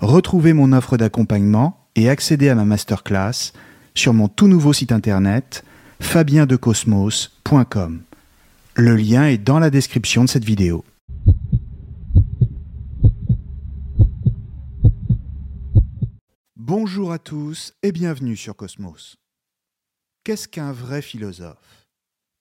[0.00, 3.52] retrouvez mon offre d'accompagnement et accédez à ma masterclass
[3.94, 5.64] sur mon tout nouveau site internet
[6.00, 8.02] fabiendecosmos.com.
[8.74, 10.84] Le lien est dans la description de cette vidéo.
[16.56, 19.16] Bonjour à tous et bienvenue sur Cosmos.
[20.24, 21.86] Qu'est-ce qu'un vrai philosophe?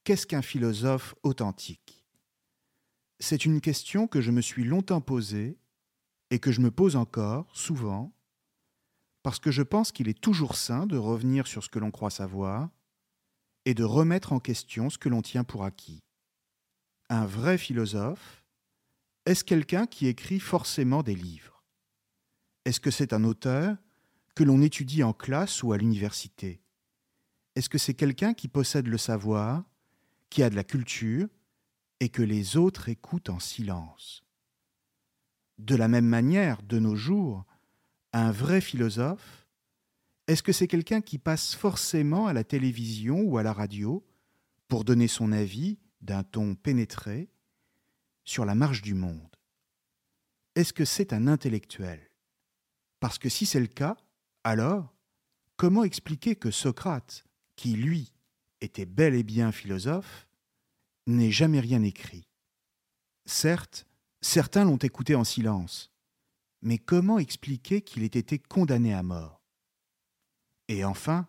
[0.04, 2.04] Qu'est-ce qu'un philosophe authentique?
[3.20, 5.58] C'est une question que je me suis longtemps posée
[6.30, 8.12] et que je me pose encore souvent
[9.24, 12.12] parce que je pense qu'il est toujours sain de revenir sur ce que l'on croit
[12.12, 12.70] savoir
[13.66, 16.04] et de remettre en question ce que l'on tient pour acquis.
[17.10, 18.44] Un vrai philosophe,
[19.26, 21.64] est-ce quelqu'un qui écrit forcément des livres?
[22.66, 23.78] Est-ce que c'est un auteur
[24.36, 26.62] que l'on étudie en classe ou à l'université?
[27.56, 29.64] Est-ce que c'est quelqu'un qui possède le savoir,
[30.30, 31.28] qui a de la culture
[32.00, 34.25] et que les autres écoutent en silence?
[35.58, 37.46] De la même manière, de nos jours,
[38.14, 39.48] un vrai philosophe,
[40.28, 44.06] est-ce que c'est quelqu'un qui passe forcément à la télévision ou à la radio
[44.68, 47.30] pour donner son avis d'un ton pénétré
[48.24, 49.36] sur la marche du monde?
[50.56, 52.10] Est-ce que c'est un intellectuel?
[53.00, 53.98] Parce que si c'est le cas,
[54.44, 54.94] alors,
[55.58, 58.14] comment expliquer que Socrate, qui lui
[58.62, 60.28] était bel et bien philosophe,
[61.06, 62.28] n'ait jamais rien écrit?
[63.26, 63.86] Certes,
[64.26, 65.92] certains l'ont écouté en silence,
[66.64, 69.44] mais comment expliquer qu'il ait été condamné à mort?
[70.68, 71.28] Et enfin,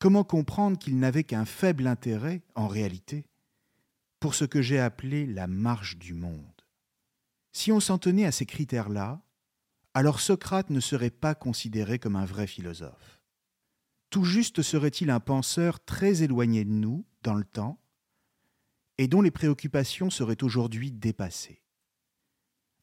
[0.00, 3.24] comment comprendre qu'il n'avait qu'un faible intérêt, en réalité,
[4.18, 6.64] pour ce que j'ai appelé la marche du monde?
[7.52, 9.22] Si on s'en tenait à ces critères-là,
[9.94, 13.20] alors Socrate ne serait pas considéré comme un vrai philosophe.
[14.10, 17.80] Tout juste serait-il un penseur très éloigné de nous dans le temps
[18.98, 21.62] et dont les préoccupations seraient aujourd'hui dépassées.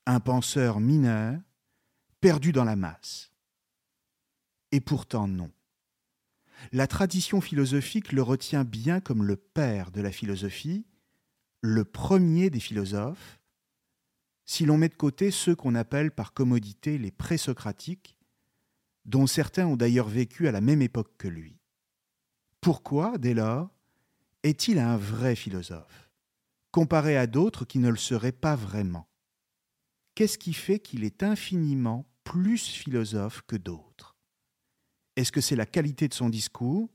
[0.09, 1.37] Un penseur mineur,
[2.21, 3.33] perdu dans la masse.
[4.71, 5.51] Et pourtant non.
[6.71, 10.85] La tradition philosophique le retient bien comme le père de la philosophie,
[11.59, 13.41] le premier des philosophes,
[14.45, 18.15] si l'on met de côté ceux qu'on appelle par commodité les présocratiques,
[19.03, 21.59] dont certains ont d'ailleurs vécu à la même époque que lui.
[22.61, 23.75] Pourquoi, dès lors,
[24.43, 26.13] est-il un vrai philosophe,
[26.71, 29.09] comparé à d'autres qui ne le seraient pas vraiment?
[30.17, 34.17] Qu'est-ce qui fait qu'il est infiniment plus philosophe que d'autres?
[35.15, 36.89] Est-ce que c'est la qualité de son discours?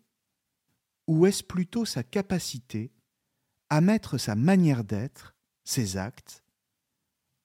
[1.07, 2.93] Ou est-ce plutôt sa capacité
[3.71, 6.43] à mettre sa manière d'être, ses actes,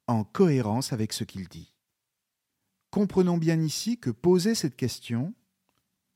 [0.08, 1.76] en cohérence avec ce qu'il dit?
[2.90, 5.36] Comprenons bien ici que poser cette question,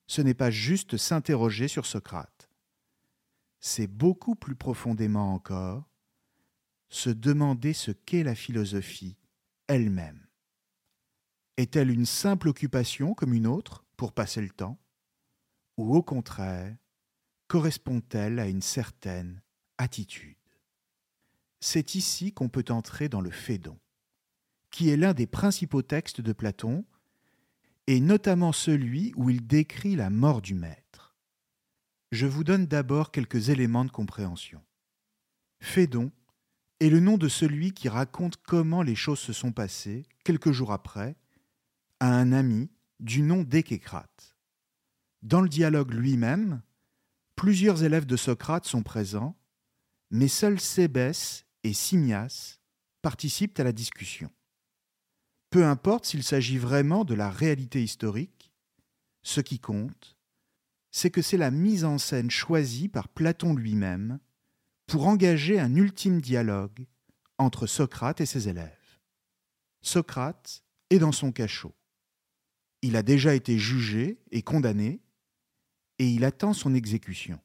[0.07, 2.49] ce n'est pas juste s'interroger sur Socrate.
[3.59, 5.88] C'est beaucoup plus profondément encore
[6.89, 9.17] se demander ce qu'est la philosophie
[9.71, 10.27] elle-même.
[11.55, 14.77] Est-elle une simple occupation comme une autre pour passer le temps?
[15.77, 16.75] Ou au contraire,
[17.47, 19.41] correspond-elle à une certaine
[19.77, 20.35] attitude?
[21.61, 23.79] C'est ici qu'on peut entrer dans le Phédon,
[24.71, 26.83] qui est l'un des principaux textes de Platon,
[27.87, 31.15] et notamment celui où il décrit la mort du maître.
[32.11, 34.61] Je vous donne d'abord quelques éléments de compréhension.
[35.61, 36.11] Phédon
[36.81, 40.72] est le nom de celui qui raconte comment les choses se sont passées, quelques jours
[40.72, 41.16] après,
[41.99, 44.35] à un ami du nom d'Échécrate.
[45.22, 46.63] Dans le dialogue lui-même,
[47.35, 49.37] plusieurs élèves de Socrate sont présents,
[50.09, 52.59] mais seuls Cébès et Simias
[53.03, 54.31] participent à la discussion.
[55.51, 58.51] Peu importe s'il s'agit vraiment de la réalité historique,
[59.22, 60.17] ce qui compte,
[60.89, 64.19] c'est que c'est la mise en scène choisie par Platon lui-même
[64.91, 66.85] pour engager un ultime dialogue
[67.38, 68.99] entre Socrate et ses élèves.
[69.82, 71.73] Socrate est dans son cachot.
[72.82, 75.02] Il a déjà été jugé et condamné,
[75.97, 77.40] et il attend son exécution.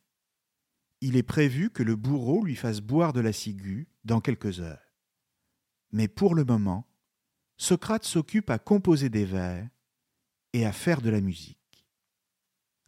[1.01, 4.93] il est prévu que le bourreau lui fasse boire de la ciguë dans quelques heures.
[5.93, 6.85] Mais pour le moment,
[7.59, 9.69] Socrate s'occupe à composer des vers
[10.53, 11.87] et à faire de la musique.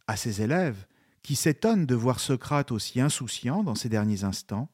[0.05, 0.85] À ses élèves,
[1.29, 4.67] qui s'étonnent de voir Socrate aussi insouciant dans ces derniers instants,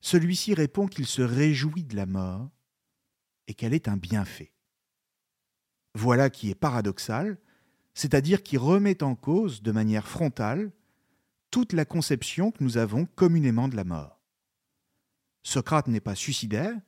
[0.00, 2.48] celui-ci répond qu'il se réjouit de la mort
[3.48, 4.52] et qu'elle est un bienfait.
[5.96, 7.36] Voilà qui est paradoxal,
[7.94, 10.70] c'est-à-dire qui remet en cause de manière frontale
[11.50, 14.20] toute la conception que nous avons communément de la mort.
[15.42, 16.78] Socrate n'est pas suicidaire,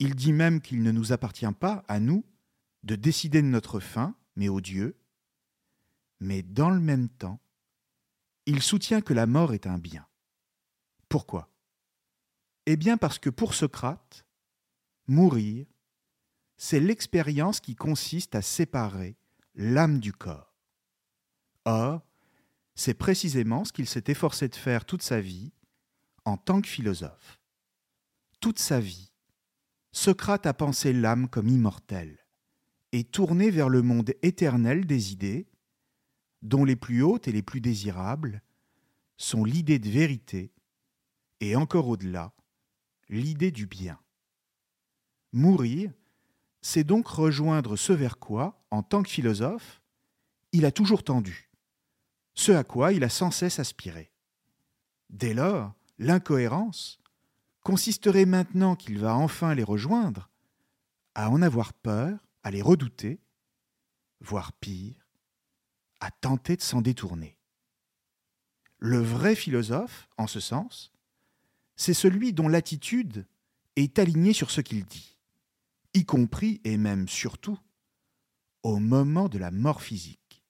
[0.00, 2.24] il dit même qu'il ne nous appartient pas, à nous,
[2.82, 4.98] de décider de notre fin, mais au Dieu.
[6.18, 7.38] Mais dans le même temps,
[8.46, 10.06] il soutient que la mort est un bien.
[11.08, 11.50] Pourquoi?
[12.66, 14.26] Eh bien parce que pour Socrate,
[15.06, 15.66] mourir,
[16.56, 19.16] c'est l'expérience qui consiste à séparer
[19.54, 20.54] l'âme du corps.
[21.64, 22.02] Or,
[22.74, 25.52] c'est précisément ce qu'il s'est efforcé de faire toute sa vie
[26.24, 27.40] en tant que philosophe.
[28.40, 29.12] Toute sa vie,
[29.92, 32.18] Socrate a pensé l'âme comme immortelle
[32.92, 35.46] et tourné vers le monde éternel des idées,
[36.44, 38.42] dont les plus hautes et les plus désirables
[39.16, 40.52] sont l'idée de vérité
[41.40, 42.32] et encore au-delà,
[43.08, 43.98] l'idée du bien.
[45.32, 45.90] Mourir,
[46.60, 49.82] c'est donc rejoindre ce vers quoi, en tant que philosophe,
[50.52, 51.50] il a toujours tendu,
[52.34, 54.12] ce à quoi il a sans cesse aspiré.
[55.10, 57.00] Dès lors, l'incohérence,
[57.62, 60.30] consisterait maintenant qu'il va enfin les rejoindre
[61.14, 63.20] à en avoir peur, à les redouter,
[64.20, 65.03] voire pire,
[66.04, 67.38] à tenter de s'en détourner.
[68.78, 70.92] Le vrai philosophe, en ce sens,
[71.76, 73.26] c'est celui dont l'attitude
[73.76, 75.16] est alignée sur ce qu'il dit,
[75.94, 77.58] y compris et même surtout
[78.62, 80.44] au moment de la mort physique.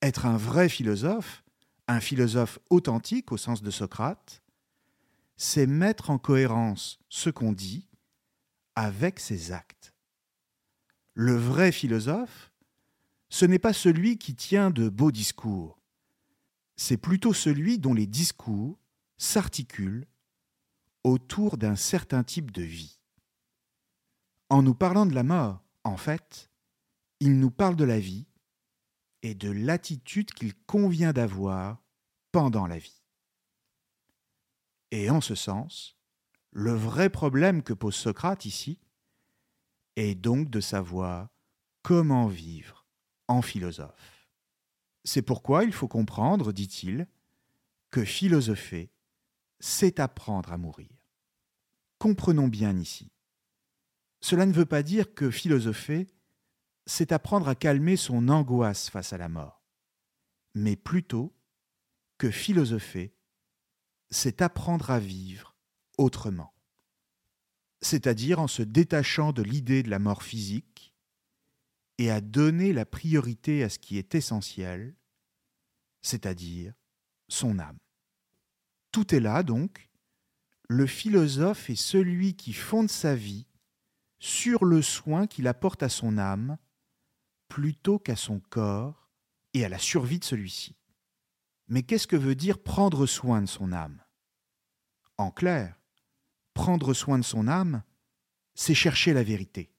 [0.00, 1.42] Être un vrai philosophe,
[1.88, 4.44] un philosophe authentique au sens de Socrate,
[5.36, 7.88] c'est mettre en cohérence ce qu'on dit
[8.76, 9.92] avec ses actes.
[11.14, 12.52] Le vrai philosophe,
[13.28, 15.80] ce n'est pas celui qui tient de beaux discours,
[16.76, 18.78] c'est plutôt celui dont les discours
[19.16, 20.06] s'articulent
[21.04, 23.00] autour d'un certain type de vie.
[24.50, 26.50] En nous parlant de la mort, en fait,
[27.20, 28.26] il nous parle de la vie
[29.22, 31.82] et de l'attitude qu'il convient d'avoir
[32.30, 33.02] pendant la vie.
[34.90, 35.96] Et en ce sens,
[36.52, 38.78] le vrai problème que pose Socrate ici
[39.96, 41.28] est donc de savoir
[41.82, 42.75] comment vivre
[43.28, 44.28] en philosophe.
[45.04, 47.06] C'est pourquoi il faut comprendre, dit-il,
[47.90, 48.90] que philosopher,
[49.60, 50.90] c'est apprendre à mourir.
[51.98, 53.10] Comprenons bien ici.
[54.20, 56.08] Cela ne veut pas dire que philosopher,
[56.86, 59.62] c'est apprendre à calmer son angoisse face à la mort,
[60.54, 61.34] mais plutôt
[62.18, 63.14] que philosopher,
[64.10, 65.56] c'est apprendre à vivre
[65.98, 66.54] autrement,
[67.80, 70.85] c'est-à-dire en se détachant de l'idée de la mort physique
[71.98, 74.94] et à donner la priorité à ce qui est essentiel,
[76.02, 76.74] c'est-à-dire
[77.28, 77.78] son âme.
[78.92, 79.90] Tout est là donc.
[80.68, 83.46] Le philosophe est celui qui fonde sa vie
[84.18, 86.58] sur le soin qu'il apporte à son âme
[87.48, 89.08] plutôt qu'à son corps
[89.54, 90.76] et à la survie de celui-ci.
[91.68, 94.02] Mais qu'est-ce que veut dire prendre soin de son âme?
[95.18, 95.80] En clair,
[96.54, 97.82] prendre soin de son âme,
[98.54, 99.75] c'est chercher la vérité.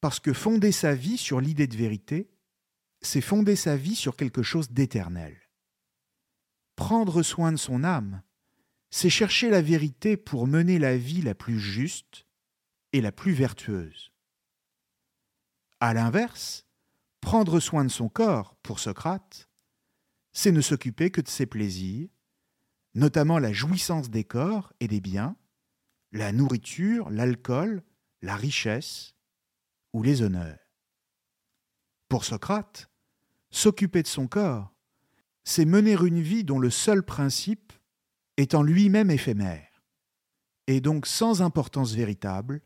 [0.00, 2.30] Parce que fonder sa vie sur l'idée de vérité,
[3.02, 5.36] c'est fonder sa vie sur quelque chose d'éternel.
[6.76, 8.22] Prendre soin de son âme,
[8.90, 12.26] c'est chercher la vérité pour mener la vie la plus juste
[12.92, 14.12] et la plus vertueuse.
[15.78, 16.66] À l'inverse,
[17.20, 19.48] prendre soin de son corps, pour Socrate,
[20.32, 22.08] c'est ne s'occuper que de ses plaisirs,
[22.94, 25.36] notamment la jouissance des corps et des biens,
[26.12, 27.82] la nourriture, l'alcool,
[28.22, 29.14] la richesse
[29.92, 30.58] ou les honneurs.
[32.08, 32.90] Pour Socrate,
[33.50, 34.72] s'occuper de son corps,
[35.44, 37.72] c'est mener une vie dont le seul principe
[38.36, 39.82] est en lui-même éphémère,
[40.66, 42.62] et donc sans importance véritable,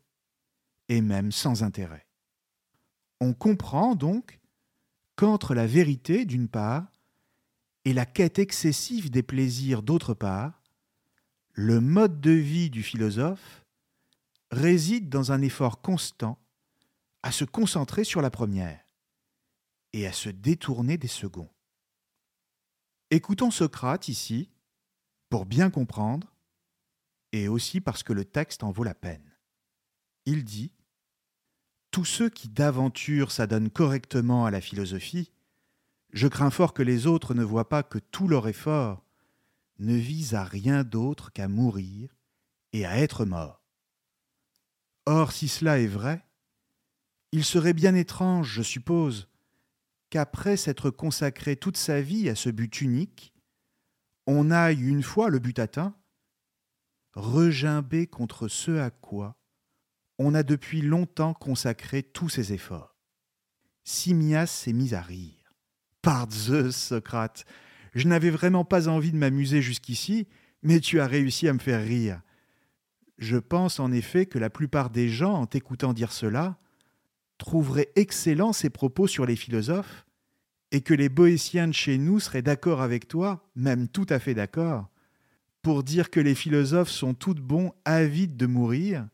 [0.88, 2.06] et même sans intérêt.
[3.20, 4.40] On comprend donc
[5.16, 6.86] qu'entre la vérité d'une part
[7.84, 10.62] et la quête excessive des plaisirs d'autre part,
[11.52, 13.64] le mode de vie du philosophe
[14.50, 16.38] réside dans un effort constant
[17.24, 18.84] à se concentrer sur la première
[19.94, 21.48] et à se détourner des seconds.
[23.10, 24.50] Écoutons Socrate ici
[25.30, 26.36] pour bien comprendre
[27.32, 29.32] et aussi parce que le texte en vaut la peine.
[30.26, 30.74] Il dit
[31.90, 35.32] Tous ceux qui d'aventure s'adonnent correctement à la philosophie
[36.12, 39.02] je crains fort que les autres ne voient pas que tout leur effort
[39.78, 42.14] ne vise à rien d'autre qu'à mourir
[42.74, 43.64] et à être mort.
[45.06, 46.24] Or, si cela est vrai,
[47.34, 49.28] il serait bien étrange, je suppose,
[50.08, 53.34] qu'après s'être consacré toute sa vie à ce but unique,
[54.28, 55.96] on aille, une fois le but atteint,
[57.14, 59.36] regimber contre ce à quoi
[60.16, 62.96] on a depuis longtemps consacré tous ses efforts.
[63.82, 65.56] Simias s'est mis à rire.
[66.02, 67.46] Par Zeus, Socrate,
[67.94, 70.28] je n'avais vraiment pas envie de m'amuser jusqu'ici,
[70.62, 72.22] mais tu as réussi à me faire rire.
[73.18, 76.60] Je pense en effet que la plupart des gens, en t'écoutant dire cela,
[77.38, 80.06] trouveraient excellents ces propos sur les philosophes,
[80.70, 84.34] et que les Boétiens de chez nous seraient d'accord avec toi, même tout à fait
[84.34, 84.88] d'accord,
[85.62, 89.08] pour dire que les philosophes sont tous bons avides de mourir,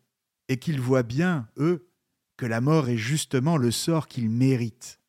[0.49, 1.89] et qu'ils voient bien, eux,
[2.37, 5.01] que la mort est justement le sort qu'ils méritent.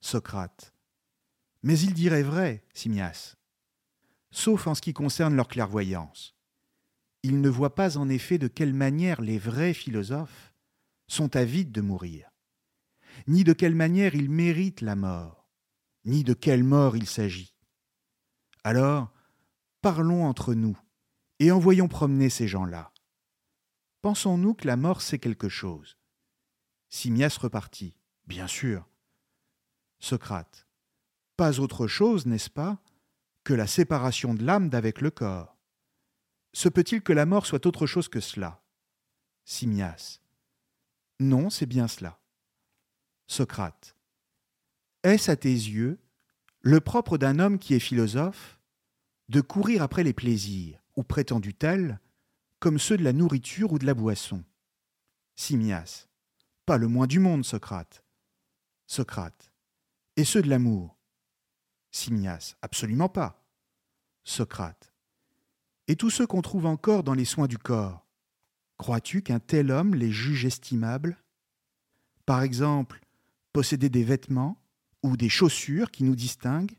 [0.00, 0.74] Socrate.
[1.62, 3.36] Mais ils diraient vrai, Simias,
[4.30, 6.36] sauf en ce qui concerne leur clairvoyance.
[7.22, 10.53] Ils ne voient pas en effet de quelle manière les vrais philosophes
[11.06, 12.30] sont avides de mourir,
[13.26, 15.48] ni de quelle manière ils méritent la mort,
[16.04, 17.54] ni de quelle mort il s'agit.
[18.64, 19.12] Alors,
[19.80, 20.78] parlons entre nous
[21.38, 22.92] et envoyons promener ces gens-là.
[24.02, 25.98] Pensons-nous que la mort c'est quelque chose?
[26.88, 27.98] Simias repartit.
[28.26, 28.88] Bien sûr.
[29.98, 30.66] Socrate.
[31.36, 32.80] Pas autre chose, n'est-ce pas,
[33.42, 35.58] que la séparation de l'âme d'avec le corps?
[36.52, 38.62] Se peut-il que la mort soit autre chose que cela?
[39.44, 40.20] Simias.
[41.20, 42.20] Non, c'est bien cela.
[43.26, 43.96] Socrate.
[45.02, 45.98] Est-ce à tes yeux
[46.60, 48.58] le propre d'un homme qui est philosophe
[49.28, 52.00] de courir après les plaisirs, ou prétendus tels,
[52.58, 54.44] comme ceux de la nourriture ou de la boisson?
[55.36, 56.08] Simias.
[56.66, 58.02] Pas le moins du monde, Socrate.
[58.86, 59.52] Socrate.
[60.16, 60.96] Et ceux de l'amour?
[61.90, 62.56] Simias.
[62.62, 63.46] Absolument pas.
[64.24, 64.92] Socrate.
[65.86, 68.03] Et tous ceux qu'on trouve encore dans les soins du corps
[68.84, 71.16] Crois-tu qu'un tel homme les juge estimables?
[72.26, 73.00] Par exemple,
[73.54, 74.62] posséder des vêtements
[75.02, 76.76] ou des chaussures qui nous distinguent,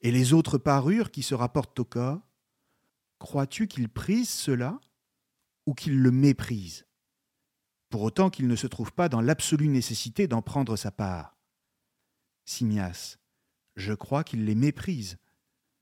[0.00, 2.22] et les autres parures qui se rapportent au corps
[3.18, 4.78] Crois-tu qu'il prise cela
[5.66, 6.86] ou qu'il le méprise?
[7.90, 11.36] Pour autant qu'il ne se trouve pas dans l'absolue nécessité d'en prendre sa part.
[12.44, 13.18] Simias,
[13.74, 15.18] je crois qu'il les méprise,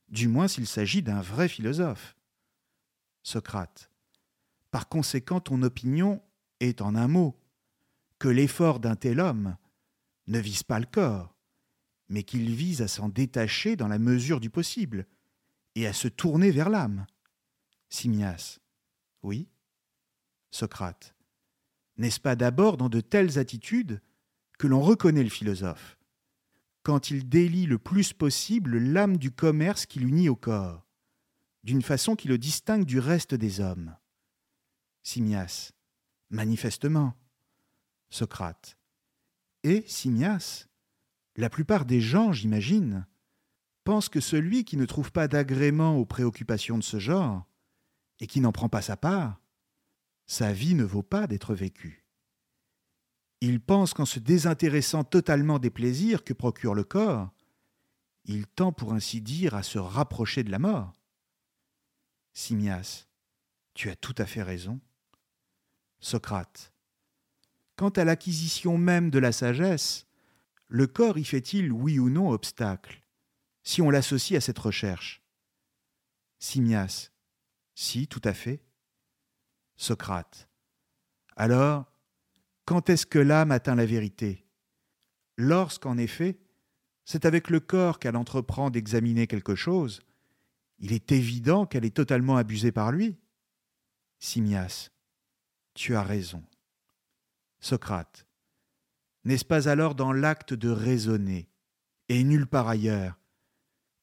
[0.07, 2.17] du moins s'il s'agit d'un vrai philosophe.
[3.21, 3.91] Socrate.
[4.71, 6.21] Par conséquent, ton opinion
[6.59, 7.39] est en un mot
[8.19, 9.57] que l'effort d'un tel homme
[10.27, 11.35] ne vise pas le corps,
[12.09, 15.07] mais qu'il vise à s'en détacher dans la mesure du possible
[15.75, 17.05] et à se tourner vers l'âme.
[17.89, 18.59] Simias.
[19.23, 19.47] Oui.
[20.51, 21.15] Socrate.
[21.97, 24.01] N'est-ce pas d'abord dans de telles attitudes
[24.59, 25.97] que l'on reconnaît le philosophe
[26.83, 30.85] Quand il délie le plus possible l'âme du commerce qui l'unit au corps,
[31.63, 33.95] d'une façon qui le distingue du reste des hommes?
[35.07, 35.71] Simias.
[36.31, 37.13] Manifestement.
[38.09, 38.77] Socrate.
[39.63, 40.67] Et Simias,
[41.37, 43.07] la plupart des gens, j'imagine,
[43.85, 47.47] pensent que celui qui ne trouve pas d'agrément aux préoccupations de ce genre,
[48.19, 49.39] et qui n'en prend pas sa part,
[50.25, 52.05] sa vie ne vaut pas d'être vécue.
[53.39, 57.31] Il pense qu'en se désintéressant totalement des plaisirs que procure le corps,
[58.25, 60.91] il tend pour ainsi dire à se rapprocher de la mort.
[62.33, 63.07] Simias,
[63.73, 64.81] tu as tout à fait raison.
[65.99, 66.73] Socrate,
[67.75, 70.05] quant à l'acquisition même de la sagesse,
[70.67, 73.03] le corps y fait-il oui ou non obstacle,
[73.63, 75.23] si on l'associe à cette recherche?
[76.39, 77.11] Simias,
[77.73, 78.61] si, tout à fait.
[79.75, 80.49] Socrate.
[81.35, 81.85] Alors,
[82.65, 84.45] quand est-ce que l'âme atteint la vérité?
[85.37, 86.39] Lorsqu'en effet,
[87.05, 90.01] c'est avec le corps qu'elle entreprend d'examiner quelque chose,
[90.79, 93.15] il est évident qu'elle est totalement abusée par lui.
[94.19, 94.89] Simias.
[95.77, 96.43] Tu as raison.
[97.59, 98.25] Socrate.
[99.25, 101.51] N'est-ce pas alors dans l'acte de raisonner,
[102.09, 103.19] et nulle part ailleurs,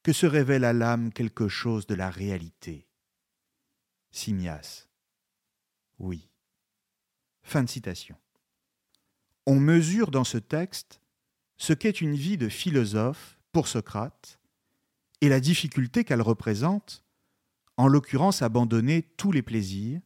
[0.01, 2.87] que se révèle à l'âme quelque chose de la réalité?
[4.11, 4.87] Simias.
[5.99, 6.29] Oui.
[7.43, 8.15] Fin de citation.
[9.45, 11.01] On mesure dans ce texte
[11.57, 14.39] ce qu'est une vie de philosophe pour Socrate
[15.19, 17.03] et la difficulté qu'elle représente,
[17.75, 19.99] en l'occurrence abandonner tous les plaisirs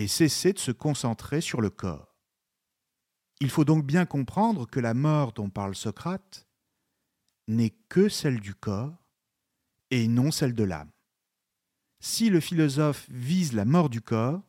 [0.00, 2.16] et cesser de se concentrer sur le corps.
[3.38, 6.48] Il faut donc bien comprendre que la mort dont parle Socrate
[7.48, 8.96] n'est que celle du corps
[9.90, 10.90] et non celle de l'âme.
[11.98, 14.42] Si le philosophe vise la mort du corps,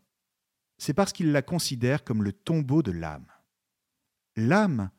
[0.77, 3.27] c'est parce qu'il la considère comme le tombeau de l'âme.
[4.37, 4.89] L'âme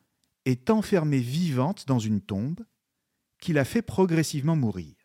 [0.45, 2.63] est enfermée vivante dans une tombe
[3.39, 4.95] qui la fait progressivement mourir.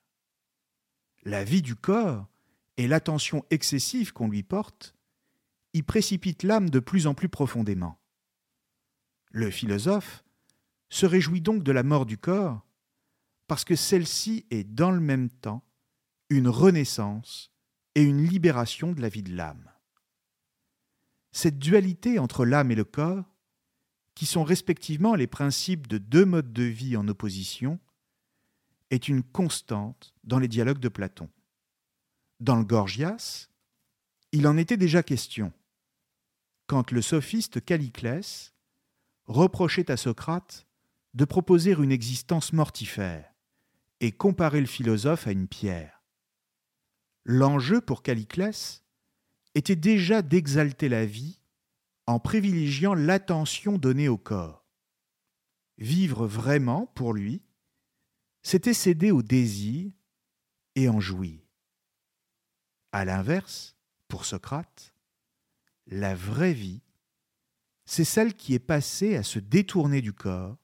[1.23, 2.29] la vie du corps
[2.77, 4.98] et l'attention excessive qu'on lui porte
[5.79, 7.99] y précipitent l'âme de plus en plus profondément.
[9.31, 10.25] Le philosophe
[10.91, 12.67] se réjouit donc de la mort du corps
[13.47, 15.65] parce que celle-ci est dans le même temps
[16.29, 17.51] une renaissance
[17.95, 19.71] et une libération de la vie de l'âme.
[21.33, 23.25] Cette dualité entre l'âme et le corps,
[24.15, 27.79] qui sont respectivement les principes de deux modes de vie en opposition,
[28.91, 31.31] est une constante dans les dialogues de Platon.
[32.41, 33.49] Dans le Gorgias,
[34.33, 35.53] il en était déjà question,
[36.69, 38.55] quand le sophiste Caliclès
[39.25, 40.69] reprochait à Socrate
[41.15, 43.35] de proposer une existence mortifère
[44.01, 46.05] et comparer le philosophe à une pierre.
[47.25, 48.85] L'enjeu pour Caliclès
[49.55, 51.41] était déjà d'exalter la vie
[52.07, 54.67] en privilégiant l'attention donnée au corps.
[55.79, 57.43] Vivre vraiment, pour lui,
[58.43, 59.91] c'était céder au désir
[60.75, 61.41] et en jouir.
[62.93, 64.95] À l'inverse, pour Socrate,
[65.89, 66.83] la vraie vie,
[67.85, 70.59] c'est celle qui est passée à se détourner du corps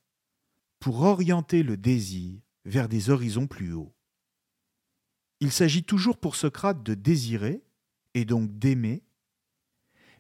[0.78, 3.95] pour orienter le désir vers des horizons plus hauts.
[5.40, 7.64] Il s'agit toujours pour Socrate de désirer,
[8.14, 9.02] et donc d'aimer,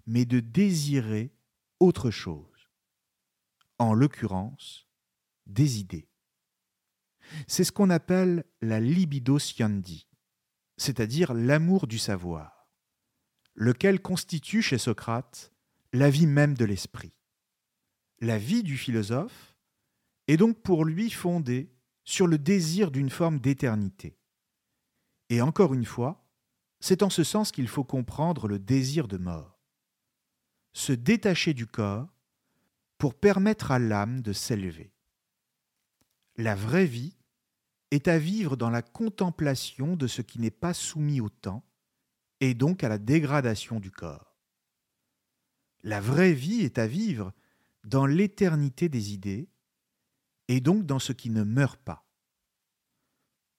[0.06, 1.32] mais de désirer
[1.80, 2.70] autre chose,
[3.78, 4.88] en l'occurrence
[5.46, 6.08] des idées.
[7.46, 10.08] C'est ce qu'on appelle la libido sciendi,
[10.76, 12.53] c'est-à-dire l'amour du savoir,
[13.54, 15.52] lequel constitue chez Socrate
[15.92, 17.12] la vie même de l'esprit.
[18.20, 19.56] La vie du philosophe
[20.26, 21.70] est donc pour lui fondée
[22.04, 24.18] sur le désir d'une forme d'éternité.
[25.30, 26.26] Et encore une fois,
[26.80, 29.60] c'est en ce sens qu'il faut comprendre le désir de mort.
[30.72, 32.08] Se détacher du corps
[32.98, 34.92] pour permettre à l'âme de s'élever.
[36.36, 37.16] La vraie vie
[37.90, 41.64] est à vivre dans la contemplation de ce qui n'est pas soumis au temps
[42.44, 44.36] et donc à la dégradation du corps.
[45.82, 47.32] La vraie vie est à vivre
[47.84, 49.48] dans l'éternité des idées
[50.48, 52.06] et donc dans ce qui ne meurt pas.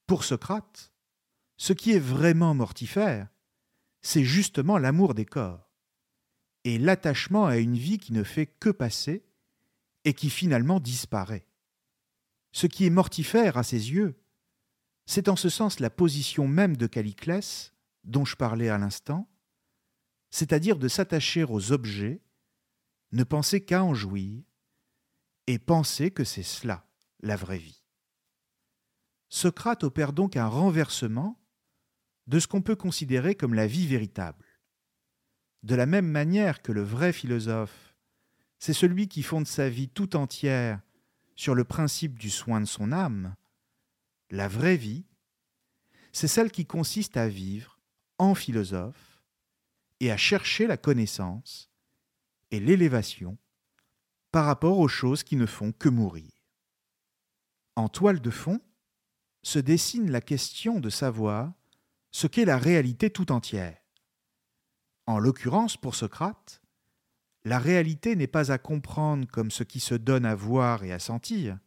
[0.05, 0.93] Pour Socrate,
[1.57, 3.27] ce qui est vraiment mortifère,
[4.01, 5.71] c'est justement l'amour des corps
[6.63, 9.25] et l'attachement à une vie qui ne fait que passer
[10.03, 11.47] et qui finalement disparaît.
[12.51, 14.21] Ce qui est mortifère à ses yeux,
[15.07, 17.74] c'est en ce sens la position même de Caliclès,
[18.05, 19.29] dont je parlais à l'instant,
[20.29, 22.21] c'est-à-dire de s'attacher aux objets,
[23.11, 24.43] ne penser qu'à en jouir,
[25.47, 26.87] et penser que c'est cela,
[27.21, 27.83] la vraie vie.
[29.29, 31.39] Socrate opère donc un renversement
[32.27, 34.45] de ce qu'on peut considérer comme la vie véritable.
[35.63, 37.95] De la même manière que le vrai philosophe,
[38.59, 40.81] c'est celui qui fonde sa vie tout entière
[41.35, 43.35] sur le principe du soin de son âme,
[44.31, 45.05] la vraie vie,
[46.11, 47.74] c'est celle qui consiste à vivre
[48.17, 49.21] en philosophe
[49.99, 51.69] et à chercher la connaissance
[52.51, 53.37] et l'élévation
[54.31, 56.31] par rapport aux choses qui ne font que mourir.
[57.75, 58.59] En toile de fond
[59.43, 61.53] se dessine la question de savoir
[62.11, 63.77] ce qu'est la réalité tout entière.
[65.05, 66.61] En l'occurrence, pour Socrate,
[67.43, 70.99] la réalité n'est pas à comprendre comme ce qui se donne à voir et à
[70.99, 71.59] sentir,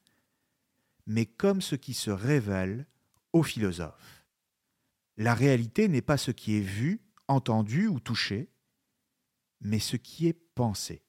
[1.07, 2.87] mais comme ce qui se révèle
[3.33, 4.18] au philosophe.
[5.19, 8.53] La réalité n'est pas ce qui est vu, entendu ou touché,
[9.61, 11.03] mais ce qui est pensé.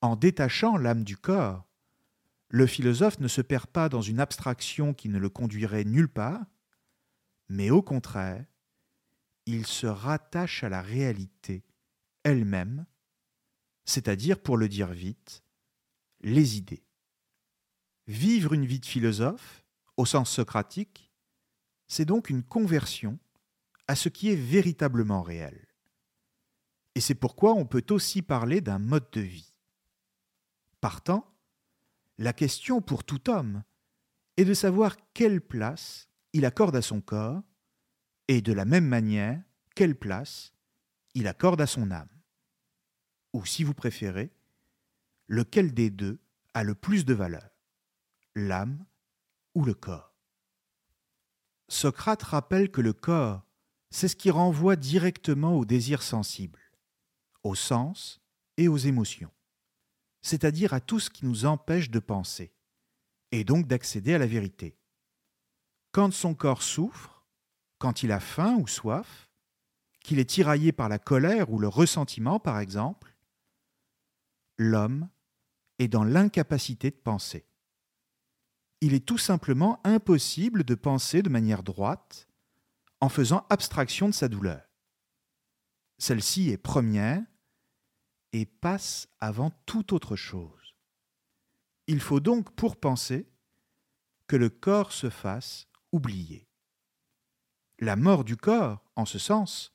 [0.00, 1.68] En détachant l'âme du corps,
[2.48, 6.46] le philosophe ne se perd pas dans une abstraction qui ne le conduirait nulle part,
[7.50, 8.46] mais au contraire,
[9.44, 11.66] il se rattache à la réalité
[12.24, 12.86] elle-même,
[13.84, 15.42] c'est-à-dire, pour le dire vite,
[16.20, 16.86] les idées.
[18.06, 19.62] Vivre une vie de philosophe,
[19.98, 21.07] au sens socratique,
[21.88, 23.18] c'est donc une conversion
[23.88, 25.66] à ce qui est véritablement réel.
[26.94, 29.52] Et c'est pourquoi on peut aussi parler d'un mode de vie.
[30.80, 31.34] Partant,
[32.18, 33.62] la question pour tout homme
[34.36, 37.42] est de savoir quelle place il accorde à son corps
[38.28, 39.42] et de la même manière
[39.74, 40.52] quelle place
[41.14, 42.08] il accorde à son âme.
[43.32, 44.30] Ou si vous préférez,
[45.28, 46.18] lequel des deux
[46.54, 47.48] a le plus de valeur
[48.34, 48.84] l'âme
[49.54, 50.07] ou le corps.
[51.68, 53.42] Socrate rappelle que le corps,
[53.90, 56.60] c'est ce qui renvoie directement au désir sensible,
[57.42, 58.20] au sens
[58.56, 59.30] et aux émotions,
[60.22, 62.52] c'est-à-dire à tout ce qui nous empêche de penser,
[63.32, 64.78] et donc d'accéder à la vérité.
[65.92, 67.26] Quand son corps souffre,
[67.78, 69.30] quand il a faim ou soif,
[70.00, 73.14] qu'il est tiraillé par la colère ou le ressentiment par exemple,
[74.56, 75.08] l'homme
[75.78, 77.47] est dans l'incapacité de penser
[78.80, 82.28] il est tout simplement impossible de penser de manière droite,
[83.00, 84.62] en faisant abstraction de sa douleur.
[85.98, 87.22] Celle-ci est première
[88.32, 90.74] et passe avant toute autre chose.
[91.86, 93.28] Il faut donc, pour penser,
[94.26, 96.48] que le corps se fasse oublier.
[97.78, 99.72] La mort du corps, en ce sens,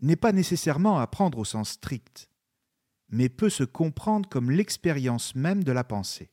[0.00, 2.28] n'est pas nécessairement à prendre au sens strict,
[3.08, 6.31] mais peut se comprendre comme l'expérience même de la pensée.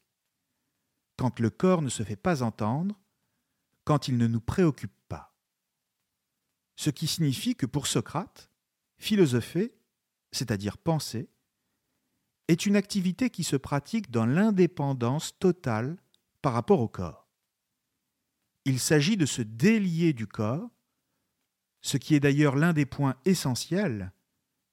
[1.20, 2.98] Quand le corps ne se fait pas entendre,
[3.84, 5.36] quand il ne nous préoccupe pas.
[6.78, 8.50] Ce qui signifie que pour Socrate,
[8.98, 9.76] philosopher,
[10.32, 11.30] c'est-à-dire penser,
[12.48, 15.98] est une activité qui se pratique dans l'indépendance totale
[16.42, 17.28] par rapport au corps.
[18.64, 20.70] Il s'agit de se délier du corps,
[21.82, 24.14] ce qui est d'ailleurs l'un des points essentiels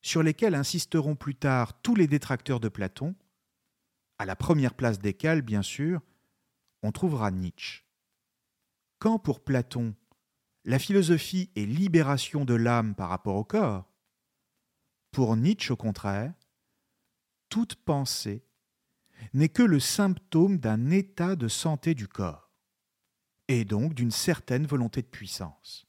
[0.00, 3.16] sur lesquels insisteront plus tard tous les détracteurs de Platon,
[4.18, 6.02] à la première place desquels, bien sûr,
[6.86, 7.82] on trouvera Nietzsche.
[9.00, 9.94] Quand pour Platon,
[10.64, 13.92] la philosophie est libération de l'âme par rapport au corps,
[15.10, 16.32] pour Nietzsche, au contraire,
[17.48, 18.44] toute pensée
[19.32, 22.52] n'est que le symptôme d'un état de santé du corps,
[23.48, 25.86] et donc d'une certaine volonté de puissance.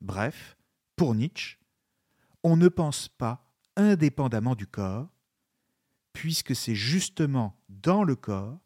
[0.00, 0.58] Bref,
[0.96, 1.58] pour Nietzsche,
[2.42, 5.08] on ne pense pas indépendamment du corps,
[6.12, 8.58] puisque c'est justement dans le corps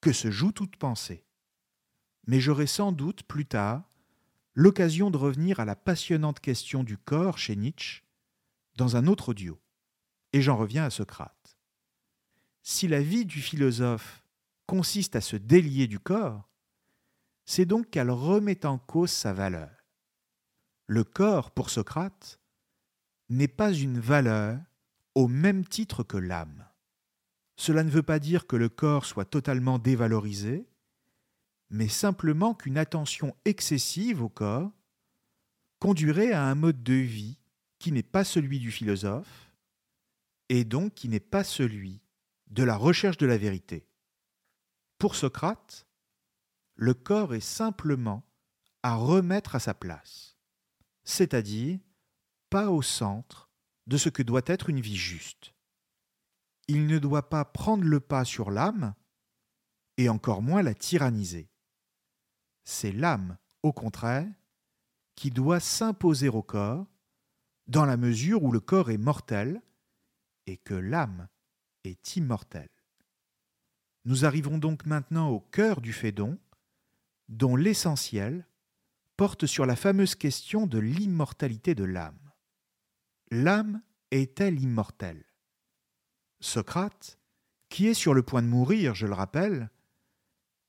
[0.00, 1.24] que se joue toute pensée.
[2.26, 3.82] Mais j'aurai sans doute plus tard
[4.54, 8.02] l'occasion de revenir à la passionnante question du corps chez Nietzsche
[8.76, 9.60] dans un autre audio.
[10.32, 11.58] Et j'en reviens à Socrate.
[12.62, 14.24] Si la vie du philosophe
[14.66, 16.48] consiste à se délier du corps,
[17.46, 19.70] c'est donc qu'elle remet en cause sa valeur.
[20.86, 22.38] Le corps, pour Socrate,
[23.30, 24.60] n'est pas une valeur
[25.14, 26.67] au même titre que l'âme.
[27.58, 30.68] Cela ne veut pas dire que le corps soit totalement dévalorisé,
[31.70, 34.70] mais simplement qu'une attention excessive au corps
[35.80, 37.36] conduirait à un mode de vie
[37.80, 39.52] qui n'est pas celui du philosophe,
[40.48, 42.00] et donc qui n'est pas celui
[42.46, 43.88] de la recherche de la vérité.
[44.98, 45.86] Pour Socrate,
[46.76, 48.24] le corps est simplement
[48.84, 50.38] à remettre à sa place,
[51.02, 51.80] c'est-à-dire
[52.50, 53.50] pas au centre
[53.88, 55.54] de ce que doit être une vie juste.
[56.68, 58.94] Il ne doit pas prendre le pas sur l'âme,
[59.96, 61.50] et encore moins la tyranniser.
[62.64, 64.28] C'est l'âme, au contraire,
[65.16, 66.86] qui doit s'imposer au corps,
[67.66, 69.60] dans la mesure où le corps est mortel
[70.46, 71.28] et que l'âme
[71.84, 72.70] est immortelle.
[74.04, 76.38] Nous arrivons donc maintenant au cœur du Phédon,
[77.28, 78.46] dont l'essentiel
[79.16, 82.32] porte sur la fameuse question de l'immortalité de l'âme.
[83.30, 85.27] L'âme est-elle immortelle?
[86.40, 87.18] Socrate,
[87.68, 89.70] qui est sur le point de mourir, je le rappelle,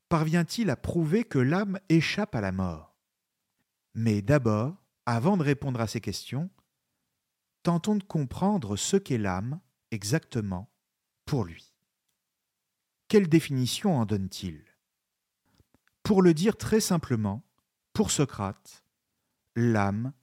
[0.10, 2.98] parvient-il à prouver que l'âme échappe à la mort?
[3.94, 6.50] Mais d'abord, avant de répondre à ces questions,
[7.64, 9.60] tentons de comprendre ce qu'est l'âme
[9.92, 10.70] exactement
[11.26, 11.74] pour lui.
[13.08, 14.64] Quelle définition en donne-t-il?
[16.04, 17.44] Pour le dire très simplement,
[17.94, 18.84] pour Socrate,
[19.56, 20.14] l'âme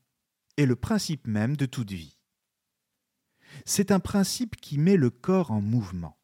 [0.56, 2.15] est le principe même de toute vie.
[3.64, 6.18] C'est un principe qui met le corps en mouvement.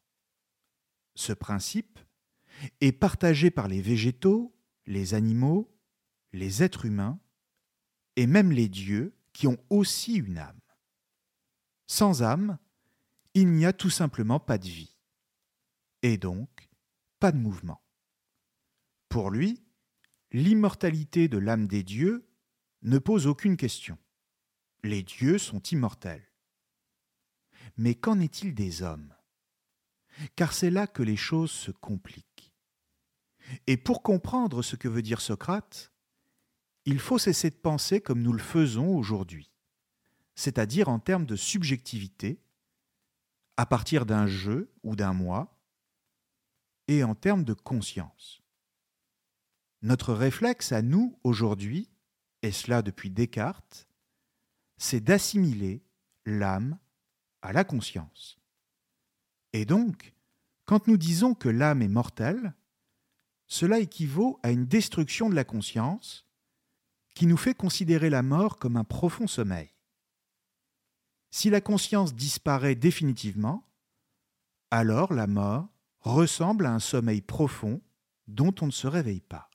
[1.15, 1.99] Ce principe
[2.81, 5.73] est partagé par les végétaux, les animaux,
[6.31, 7.19] les êtres humains
[8.15, 10.59] et même les dieux qui ont aussi une âme.
[11.87, 12.57] Sans âme,
[13.33, 14.95] il n'y a tout simplement pas de vie,
[16.01, 16.69] et donc
[17.19, 17.83] pas de mouvement.
[19.09, 19.63] Pour lui,
[20.31, 22.27] l'immortalité de l'âme des dieux
[22.83, 23.97] ne pose aucune question.
[24.83, 26.32] Les dieux sont immortels.
[27.77, 29.13] Mais qu'en est-il des hommes?
[30.35, 32.53] Car c'est là que les choses se compliquent.
[33.67, 35.91] Et pour comprendre ce que veut dire Socrate,
[36.85, 39.51] il faut cesser de penser comme nous le faisons aujourd'hui,
[40.35, 42.41] c'est-à-dire en termes de subjectivité,
[43.57, 45.59] à partir d'un jeu ou d'un moi,
[46.87, 48.41] et en termes de conscience.
[49.81, 51.89] Notre réflexe à nous aujourd'hui,
[52.41, 53.87] et cela depuis Descartes,
[54.77, 55.83] c'est d'assimiler
[56.25, 56.77] l'âme
[57.43, 58.39] à la conscience.
[59.51, 60.15] Et donc,
[60.65, 62.55] quand nous disons que l'âme est mortelle,
[63.45, 66.25] cela équivaut à une destruction de la conscience
[67.13, 69.69] qui nous fait considérer la mort comme un profond sommeil.
[71.29, 73.67] Si la conscience disparaît définitivement,
[74.71, 75.67] alors la mort
[75.99, 77.81] ressemble à un sommeil profond
[78.27, 79.51] dont on ne se réveille pas.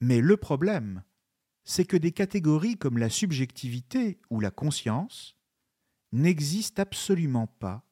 [0.00, 1.04] Mais le problème,
[1.64, 5.36] c'est que des catégories comme la subjectivité ou la conscience
[6.12, 7.84] n'existent absolument pas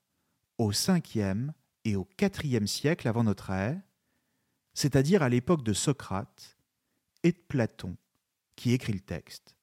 [0.58, 1.52] au 5e
[1.84, 3.80] et au 4e siècle avant notre ère,
[4.74, 6.58] c'est-à-dire à, l'époque de Socrate
[7.22, 7.96] et de Platon,
[8.56, 9.56] qui écrit le texte.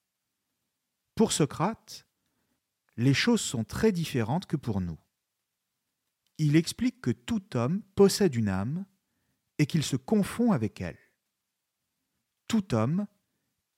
[1.14, 2.06] Pour Socrate,
[2.96, 4.98] les choses sont très différentes que pour nous.
[6.36, 8.84] Il explique que tout homme possède une âme
[9.58, 10.98] et qu'il se confond avec elle.
[12.46, 13.06] Tout homme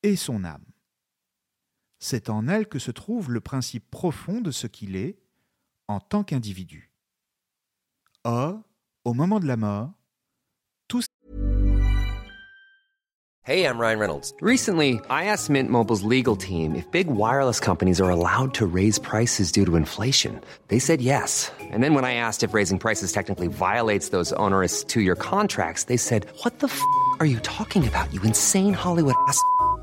[0.03, 0.65] est son âme.
[2.01, 5.19] C'est en elle que se trouve le principe profond de ce qu'il est
[5.87, 6.91] en tant qu'individu.
[8.25, 8.61] Or,
[9.05, 9.93] au moment de la mort,
[13.43, 14.35] Hey, I'm Ryan Reynolds.
[14.43, 18.99] Recently, I asked Mint Mobile's legal team if big wireless companies are allowed to raise
[18.99, 20.41] prices due to inflation.
[20.69, 21.51] They said yes.
[21.73, 25.97] And then when I asked if raising prices technically violates those onerous two-year contracts, they
[25.97, 26.81] said, "What the f***
[27.19, 28.13] are you talking about?
[28.13, 29.43] You insane Hollywood ass."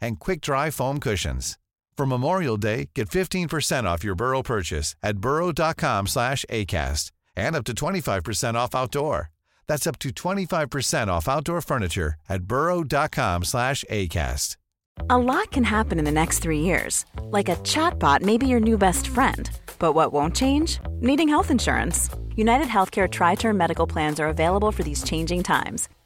[0.00, 1.58] and quick-dry foam cushions.
[1.96, 7.64] For Memorial Day, get 15% off your Burrow purchase at burrow.com slash ACAST and up
[7.64, 9.30] to 25% off outdoor.
[9.66, 14.56] That's up to 25% off outdoor furniture at burrow.com slash ACAST.
[15.10, 17.04] A lot can happen in the next three years.
[17.22, 19.50] Like a chatbot may be your new best friend.
[19.78, 20.78] But what won't change?
[21.00, 22.10] Needing health insurance.
[22.36, 25.88] United Healthcare Tri Term Medical Plans are available for these changing times.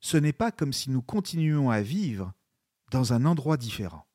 [0.00, 2.32] Ce n'est pas comme si nous continuions à vivre
[2.90, 4.06] dans un endroit différent.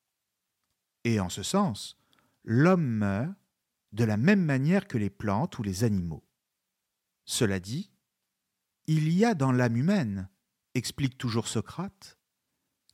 [1.04, 1.98] Et en ce sens,
[2.44, 3.36] l'homme meurt
[3.92, 6.24] de la même manière que les plantes ou les animaux.
[7.26, 7.92] Cela dit,
[8.88, 10.30] il y a dans l'âme humaine,
[10.74, 12.18] explique toujours Socrate,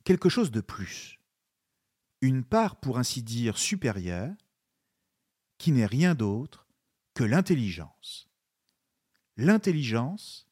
[0.04, 1.20] quelque chose de plus,
[2.20, 4.34] une part pour ainsi dire supérieure,
[5.58, 6.68] qui n'est rien d'autre
[7.14, 8.28] que l'intelligence.
[9.36, 10.49] L'intelligence,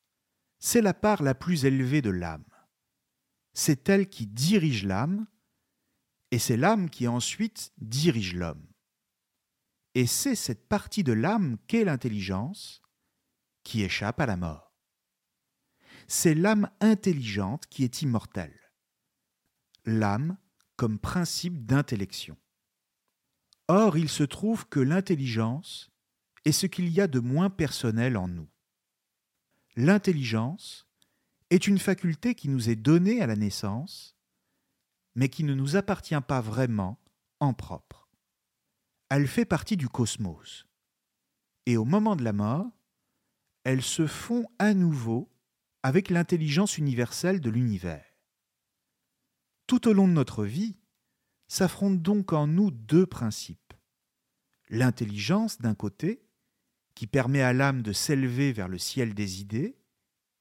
[0.58, 2.44] c'est la part la plus élevée de l'âme.
[3.52, 5.26] C'est elle qui dirige l'âme,
[6.30, 8.66] et c'est l'âme qui ensuite dirige l'homme.
[9.94, 12.82] Et c'est cette partie de l'âme qu'est l'intelligence
[13.64, 14.74] qui échappe à la mort.
[16.06, 18.58] C'est l'âme intelligente qui est immortelle.
[19.84, 20.36] L'âme
[20.76, 22.36] comme principe d'intellection.
[23.66, 25.90] Or, il se trouve que l'intelligence
[26.44, 28.48] est ce qu'il y a de moins personnel en nous.
[29.80, 30.88] L'intelligence
[31.50, 34.16] est une faculté qui nous est donnée à la naissance,
[35.14, 37.00] mais qui ne nous appartient pas vraiment
[37.38, 38.08] en propre.
[39.08, 40.66] Elle fait partie du cosmos.
[41.66, 42.66] Et au moment de la mort,
[43.62, 45.30] elle se fond à nouveau
[45.84, 48.18] avec l'intelligence universelle de l'univers.
[49.68, 50.76] Tout au long de notre vie,
[51.46, 53.74] s'affrontent donc en nous deux principes.
[54.70, 56.27] L'intelligence d'un côté,
[56.98, 59.76] qui permet à l'âme de s'élever vers le ciel des idées,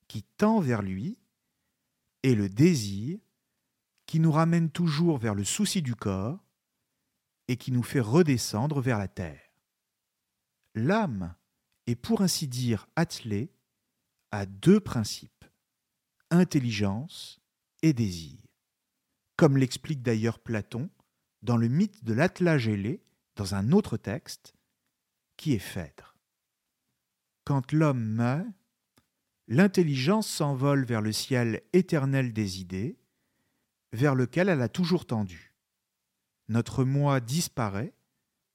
[0.08, 1.20] qui tend vers lui,
[2.24, 3.20] et le désir,
[4.08, 6.43] qui nous ramène toujours vers le souci du corps,
[7.48, 9.54] et qui nous fait redescendre vers la terre.
[10.74, 11.36] L'âme
[11.86, 13.52] est pour ainsi dire attelée
[14.32, 15.46] à deux principes,
[16.32, 17.39] intelligence
[17.84, 18.39] et désir,
[19.36, 20.89] comme l'explique d'ailleurs Platon
[21.43, 23.04] dans le mythe de l'attelage ailé,
[23.36, 24.56] dans un autre texte,
[25.36, 26.07] qui est Phèdre.
[27.48, 28.46] Quand l'homme meurt,
[29.48, 33.00] l'intelligence s'envole vers le ciel éternel des idées,
[33.94, 35.56] vers lequel elle a toujours tendu.
[36.50, 37.94] Notre moi disparaît,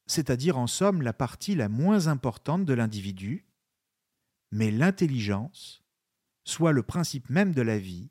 [0.04, 3.46] c'est-à-dire en somme la partie la moins importante de l'individu,
[4.50, 5.82] mais l'intelligence,
[6.44, 8.10] soit le principe même de la vie,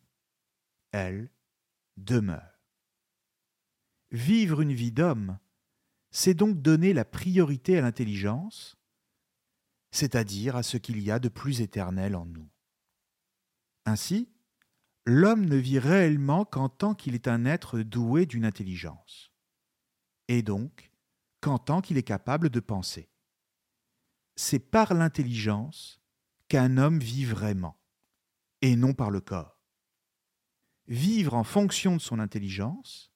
[0.92, 1.30] elle
[1.98, 2.60] demeure.
[4.10, 5.38] Vivre une vie d'homme,
[6.10, 8.81] c'est donc donner la priorité à l'intelligence,
[9.92, 12.50] c'est-à-dire à ce qu'il y a de plus éternel en nous.
[13.86, 14.30] Ainsi,
[15.06, 19.32] l'homme ne vit réellement qu'en tant qu'il est un être doué d'une intelligence,
[20.28, 20.92] et donc
[21.42, 23.10] qu'en tant qu'il est capable de penser.
[24.36, 26.00] C'est par l'intelligence
[26.48, 27.80] qu'un homme vit vraiment,
[28.62, 29.60] et non par le corps.
[30.88, 33.12] Vivre en fonction de son intelligence,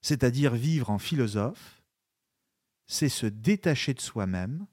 [0.00, 1.82] c'est-à-dire vivre en philosophe,
[2.86, 4.66] c'est se détacher de soi-même,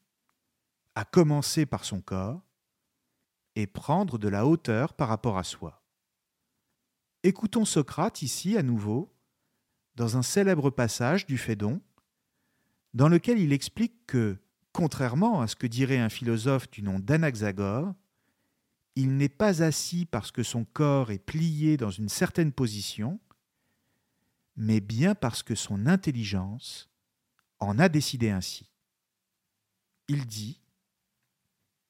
[0.96, 2.42] à commencer par son corps,
[3.56, 5.84] et prendre de la hauteur par rapport à soi.
[7.24, 9.16] Écoutons Socrate ici à nouveau,
[9.96, 11.82] dans un célèbre passage du Phédon,
[12.94, 14.38] dans lequel il explique que,
[14.72, 17.94] contrairement à ce que dirait un philosophe du nom d'Anaxagore,
[18.96, 23.20] il n'est pas assis parce que son corps est plié dans une certaine position,
[24.56, 26.90] mais bien parce que son intelligence
[27.60, 28.72] en a décidé ainsi.
[30.08, 30.63] Il dit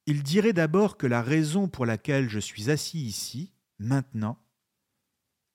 [0.05, 4.37] Il dirait d'abord que la raison pour laquelle je suis assis ici, maintenant,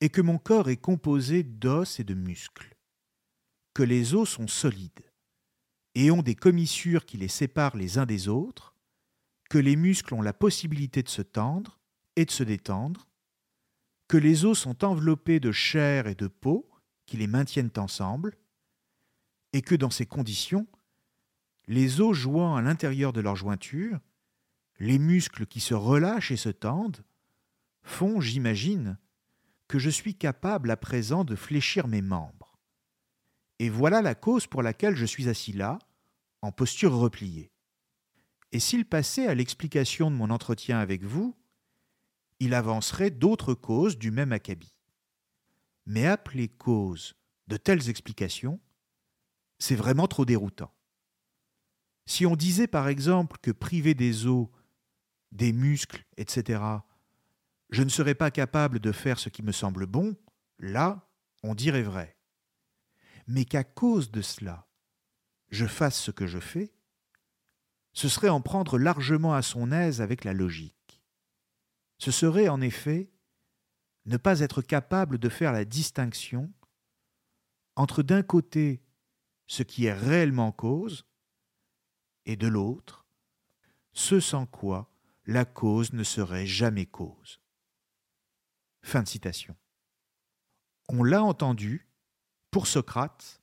[0.00, 2.76] est que mon corps est composé d'os et de muscles,
[3.74, 5.12] que les os sont solides
[5.94, 8.74] et ont des commissures qui les séparent les uns des autres,
[9.50, 11.80] que les muscles ont la possibilité de se tendre
[12.16, 13.08] et de se détendre,
[14.06, 16.70] que les os sont enveloppés de chair et de peau
[17.06, 18.37] qui les maintiennent ensemble,
[19.52, 20.66] et que dans ces conditions,
[21.66, 23.98] les os jouant à l'intérieur de leur jointure,
[24.79, 27.05] les muscles qui se relâchent et se tendent,
[27.83, 28.99] font, j'imagine,
[29.67, 32.59] que je suis capable à présent de fléchir mes membres.
[33.59, 35.79] Et voilà la cause pour laquelle je suis assis là,
[36.43, 37.51] en posture repliée.
[38.53, 41.37] Et s'il passait à l'explication de mon entretien avec vous,
[42.41, 44.75] il avancerait d'autres causes du même acabit.
[45.87, 47.14] Mais appeler cause
[47.49, 48.61] de telles explications,
[49.59, 50.73] c'est vraiment trop déroutant.
[52.07, 54.49] Si on disait par exemple que privé des os,
[55.33, 56.62] des muscles, etc.,
[57.71, 60.17] je ne serais pas capable de faire ce qui me semble bon,
[60.59, 61.07] là,
[61.43, 62.17] on dirait vrai.
[63.27, 64.67] Mais qu'à cause de cela,
[65.51, 66.73] je fasse ce que je fais,
[67.93, 71.03] ce serait en prendre largement à son aise avec la logique.
[71.99, 73.11] Ce serait en effet
[74.07, 76.53] ne pas être capable de faire la distinction
[77.77, 78.83] entre d'un côté
[79.47, 81.07] ce qui est réellement cause
[82.25, 83.07] et de l'autre
[83.93, 84.91] ce sans quoi
[85.29, 87.38] la cause ne serait jamais cause.
[88.83, 89.55] Fin de citation.
[90.88, 91.87] On l'a entendu,
[92.51, 93.43] pour Socrate,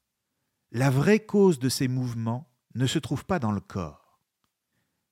[0.71, 4.19] la vraie cause de ces mouvements ne se trouve pas dans le corps.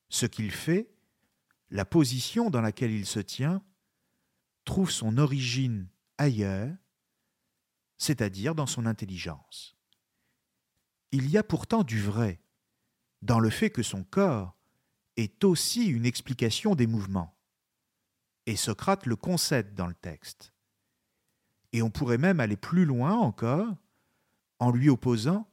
[0.10, 0.92] Ce qu'il fait,
[1.70, 3.64] la position dans laquelle il se tient,
[4.66, 6.76] trouve son origine ailleurs,
[8.00, 9.78] c'est-à-dire dans son intelligence.
[11.12, 12.42] Il y a pourtant du vrai
[13.22, 14.58] dans le fait que son corps
[15.17, 17.36] est aussi une explication des mouvements.
[18.45, 20.54] Et Socrate le concède dans le texte.
[21.71, 23.76] Et on pourrait même aller plus loin encore
[24.60, 25.49] en lui opposant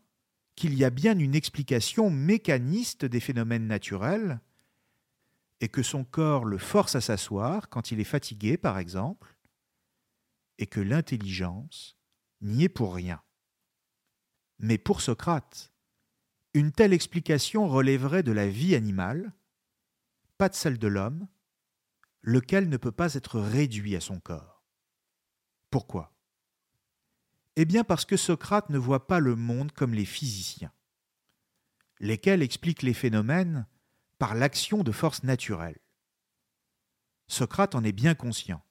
[0.56, 4.40] qu'il y a bien une explication mécaniste des phénomènes naturels
[5.60, 9.36] et que son corps le force à s'asseoir quand il est fatigué, par exemple,
[10.58, 11.96] et que l'intelligence
[12.40, 13.22] n'y est pour rien.
[14.58, 15.72] Mais pour Socrate,
[16.52, 19.32] une telle explication relèverait de la vie animale,
[20.40, 21.28] pas de celle de l'homme,
[22.22, 24.64] lequel ne peut pas être réduit à son corps.
[25.68, 26.16] Pourquoi?
[27.56, 30.72] Eh bien parce que Socrate ne voit pas le monde comme les physiciens,
[31.98, 33.66] lesquels expliquent les phénomènes
[34.16, 35.82] par l'action de forces naturelles.
[37.26, 38.64] Socrate en est bien conscient,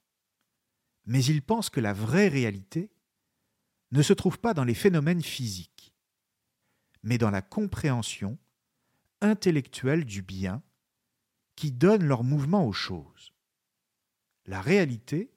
[1.04, 2.90] mais il pense que la vraie réalité
[3.92, 5.94] ne se trouve pas dans les phénomènes physiques,
[7.04, 8.40] mais dans la compréhension
[9.20, 10.64] intellectuelle du bien
[11.60, 13.34] qui donne leur mouvement aux choses.
[14.46, 15.30] La réalité,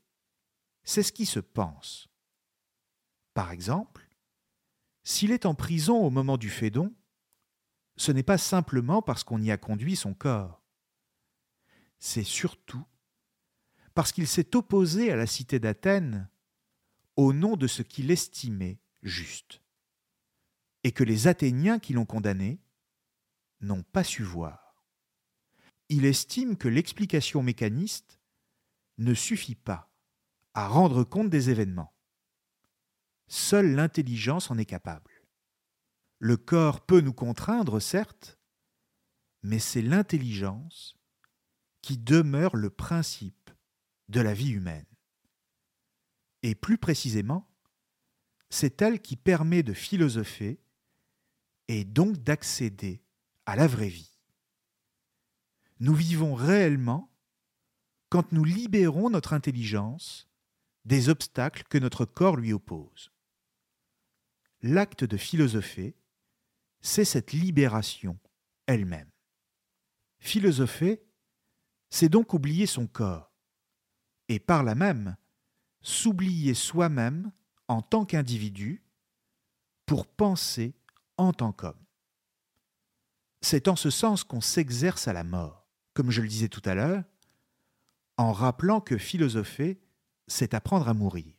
[0.86, 2.07] c'est ce qui se pense.
[3.33, 4.07] Par exemple,
[5.03, 6.95] s'il est en prison au moment du fédon,
[7.97, 10.63] ce n'est pas simplement parce qu'on y a conduit son corps.
[11.99, 12.86] C'est surtout
[13.93, 16.30] parce qu'il s'est opposé à la cité d'Athènes
[17.17, 19.61] au nom de ce qu'il estimait juste,
[20.86, 22.61] et que les Athéniens qui l'ont condamné
[23.59, 24.62] n'ont pas su voir.
[25.95, 28.19] Il estime que l'explication mécaniste
[28.97, 29.93] ne suffit pas
[30.55, 31.93] à rendre compte des événements.
[33.27, 35.11] Seule l'intelligence en est capable.
[36.17, 38.39] Le corps peut nous contraindre, certes,
[39.43, 40.97] mais c'est l'intelligence
[41.83, 43.51] qui demeure le principe
[44.09, 44.87] de la vie humaine.
[46.41, 47.47] Et plus précisément,
[48.49, 50.59] c'est elle qui permet de philosopher
[51.67, 53.03] et donc d'accéder
[53.45, 54.12] à la vraie vie.
[55.80, 57.11] Nous vivons réellement
[58.09, 60.30] quand nous libérons notre intelligence
[60.86, 63.11] des obstacles que notre corps lui oppose.
[64.61, 65.95] L'acte de philosopher,
[66.82, 68.19] c'est cette libération
[68.67, 69.09] elle-même.
[70.19, 71.03] Philosopher,
[71.89, 73.34] c'est donc oublier son corps,
[74.30, 75.17] et par là même
[75.82, 77.32] s'oublier soi-même
[77.67, 78.84] en tant qu'individu
[79.86, 80.76] pour penser
[81.17, 81.86] en tant qu'homme.
[83.41, 85.62] C'est en ce sens qu'on s'exerce à la mort,
[85.93, 87.03] comme je le disais tout à l'heure,
[88.17, 89.79] en rappelant que philosopher,
[90.27, 91.33] c'est apprendre à mourir.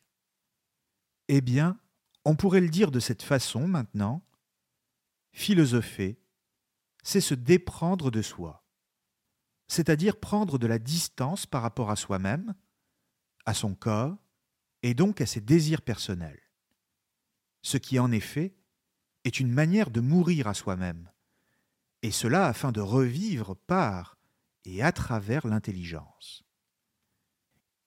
[1.29, 1.79] Eh bien,
[2.25, 4.23] on pourrait le dire de cette façon maintenant,
[5.33, 6.19] philosopher,
[7.03, 8.65] c'est se déprendre de soi,
[9.69, 12.55] c'est-à-dire prendre de la distance par rapport à soi-même,
[13.47, 14.17] à son corps,
[14.83, 16.43] et donc à ses désirs personnels.
[17.63, 18.55] Ce qui en effet
[19.25, 21.11] est une manière de mourir à soi-même,
[22.03, 24.14] et cela afin de revivre par
[24.65, 26.45] et à travers l'intelligence.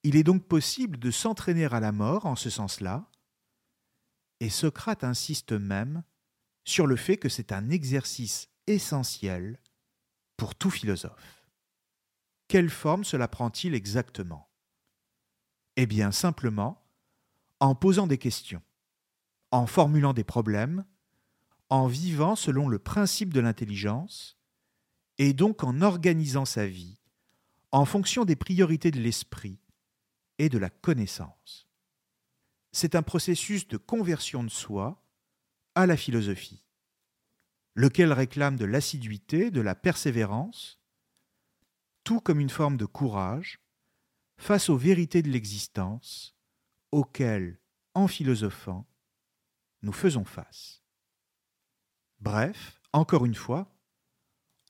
[0.03, 3.09] Il est donc possible de s'entraîner à la mort en ce sens-là,
[4.39, 6.03] et Socrate insiste même
[6.63, 9.59] sur le fait que c'est un exercice essentiel
[10.35, 11.43] pour tout philosophe.
[12.47, 14.49] Quelle forme cela prend-il exactement?
[15.75, 16.83] Eh bien simplement
[17.59, 18.61] en posant des questions,
[19.51, 20.85] en formulant des problèmes,
[21.69, 24.36] en vivant selon le principe de l'intelligence,
[25.17, 26.97] et donc en organisant sa vie
[27.71, 29.59] en fonction des priorités de l'esprit
[30.37, 31.67] et de la connaissance.
[32.71, 35.03] C'est un processus de conversion de soi
[35.75, 36.65] à la philosophie,
[37.75, 40.79] lequel réclame de l'assiduité, de la persévérance,
[42.03, 43.59] tout comme une forme de courage
[44.37, 46.35] face aux vérités de l'existence
[46.91, 47.59] auxquelles,
[47.93, 48.87] en philosophant,
[49.81, 50.83] nous faisons face.
[52.19, 53.76] Bref, encore une fois,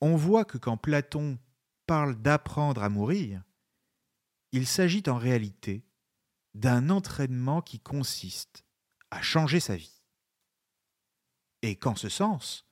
[0.01, 1.39] on voit que quand Platon
[1.85, 3.43] parle d'apprendre à mourir,
[4.51, 5.85] il s'agit en réalité
[6.53, 8.65] d'un entraînement qui consiste
[9.11, 10.01] à changer sa vie.
[11.61, 12.65] Et qu'en ce sens,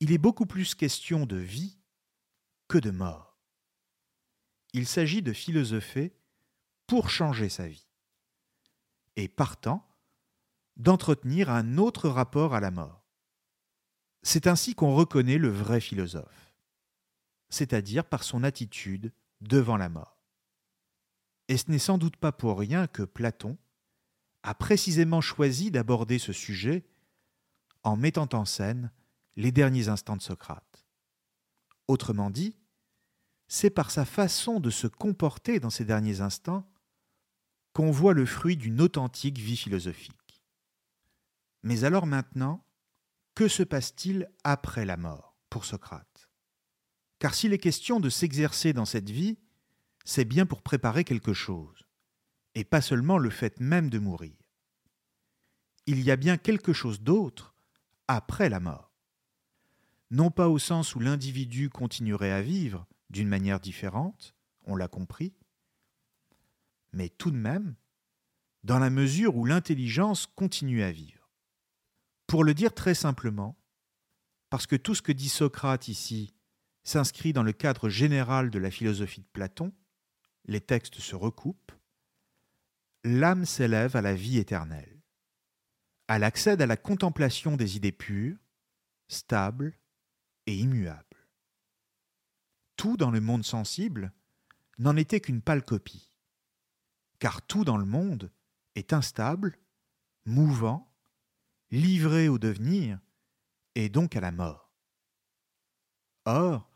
[0.00, 1.78] il est beaucoup plus question de vie
[2.68, 3.38] que de mort.
[4.72, 6.14] Il s'agit de philosopher
[6.86, 7.86] pour changer sa vie.
[9.16, 9.88] Et partant,
[10.76, 13.05] d'entretenir un autre rapport à la mort.
[14.28, 16.52] C'est ainsi qu'on reconnaît le vrai philosophe,
[17.48, 20.20] c'est-à-dire par son attitude devant la mort.
[21.46, 23.56] Et ce n'est sans doute pas pour rien que Platon
[24.42, 26.84] a précisément choisi d'aborder ce sujet
[27.84, 28.90] en mettant en scène
[29.36, 30.84] les derniers instants de Socrate.
[31.86, 32.58] Autrement dit,
[33.46, 36.68] c'est par sa façon de se comporter dans ces derniers instants
[37.72, 40.42] qu'on voit le fruit d'une authentique vie philosophique.
[41.62, 42.65] Mais alors maintenant,
[43.36, 46.30] que se passe-t-il après la mort pour Socrate?
[47.18, 49.38] Car s'il est question de s'exercer dans cette vie,
[50.06, 51.86] c'est bien pour préparer quelque chose,
[52.54, 54.34] et pas seulement le fait même de mourir.
[55.84, 57.54] Il y a bien quelque chose d'autre
[58.08, 58.94] après la mort.
[60.10, 64.34] Non pas au sens où l'individu continuerait à vivre d'une manière différente,
[64.64, 65.34] on l'a compris,
[66.92, 67.76] mais tout de même
[68.64, 71.15] dans la mesure où l'intelligence continue à vivre.
[72.26, 73.56] Pour le dire très simplement,
[74.50, 76.34] parce que tout ce que dit Socrate ici
[76.82, 79.72] s'inscrit dans le cadre général de la philosophie de Platon,
[80.46, 81.72] les textes se recoupent,
[83.04, 85.02] l'âme s'élève à la vie éternelle.
[86.08, 88.38] Elle accède à la contemplation des idées pures,
[89.08, 89.76] stables
[90.46, 91.28] et immuables.
[92.76, 94.12] Tout dans le monde sensible
[94.78, 96.12] n'en était qu'une pâle copie,
[97.18, 98.30] car tout dans le monde
[98.74, 99.58] est instable,
[100.26, 100.85] mouvant,
[101.70, 103.00] livré au devenir
[103.74, 104.72] et donc à la mort.
[106.24, 106.70] Or,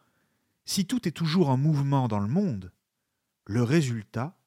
[0.65, 2.73] si tout est toujours en mouvement dans le monde,
[3.47, 4.39] le résultat,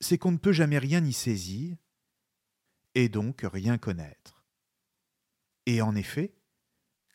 [0.00, 1.76] c'est qu'on ne peut jamais rien y saisir,
[2.94, 4.44] et donc rien connaître.
[5.66, 6.34] Et en effet,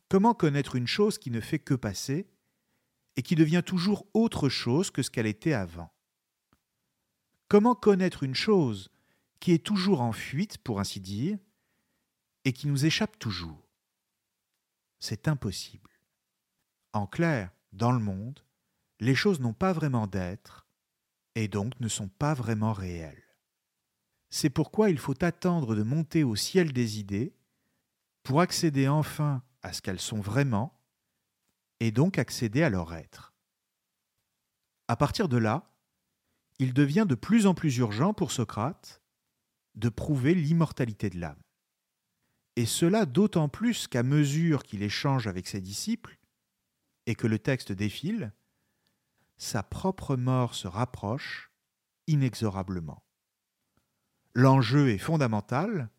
[0.09, 2.29] comment connaître une chose qui ne fait que passer,
[3.15, 5.93] et qui devient toujours autre chose que ce qu'elle était avant?
[7.47, 8.89] Comment connaître une chose
[9.39, 11.37] qui est toujours en fuite, pour ainsi dire,
[12.45, 13.69] et qui nous échappe toujours
[14.99, 15.89] C'est impossible.
[16.93, 18.43] En clair, dans le monde,
[18.99, 20.67] les choses n'ont pas vraiment d'être,
[21.35, 23.23] et donc ne sont pas vraiment réelles.
[24.29, 27.35] C'est pourquoi il faut attendre de monter au ciel des idées
[28.23, 30.79] pour accéder enfin à ce qu'elles sont vraiment
[31.79, 33.33] et donc accéder à leur être.
[34.87, 35.71] À partir de là,
[36.59, 39.01] il devient de plus en plus urgent pour Socrate
[39.75, 41.41] de prouver l'immortalité de l'âme.
[42.55, 46.17] Et cela d'autant plus qu'à mesure qu'il échange avec ses disciples,
[47.05, 48.33] et que le texte défile,
[49.37, 51.51] sa propre mort se rapproche
[52.07, 53.03] inexorablement.
[54.33, 55.89] L'enjeu est fondamental,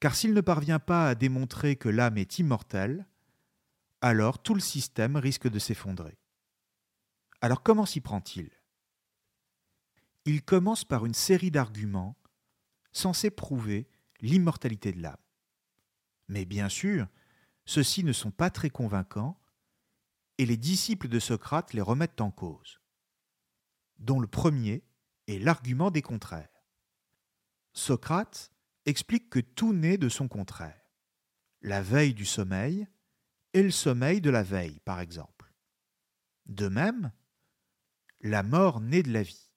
[0.00, 3.06] car s'il ne parvient pas à démontrer que l'âme est immortelle,
[4.00, 6.18] alors tout le système risque de s'effondrer.
[7.40, 8.50] Alors comment s'y prend-il?
[10.24, 12.16] Il commence par une série d'arguments
[12.92, 13.88] censés prouver
[14.20, 15.16] l'immortalité de l'âme.
[16.28, 17.08] Mais bien sûr,
[17.64, 19.40] ceux-ci ne sont pas très convaincants,
[20.38, 22.80] et les disciples de Socrate les remettent en cause,
[23.98, 24.84] dont le premier
[25.26, 26.48] est l'argument des contraires.
[27.72, 28.52] Socrate
[28.86, 30.80] explique que tout naît de son contraire,
[31.60, 32.86] la veille du sommeil
[33.52, 35.52] et le sommeil de la veille, par exemple.
[36.46, 37.12] De même,
[38.20, 39.50] la mort naît de la vie,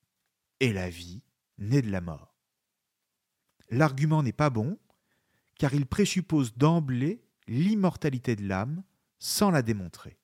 [0.59, 1.23] et la vie
[1.57, 2.35] naît de la mort.
[3.69, 4.77] L'argument n'est pas bon,
[5.61, 8.83] car il présuppose d'emblée l'immortalité de l'âme
[9.19, 10.17] sans la démontrer.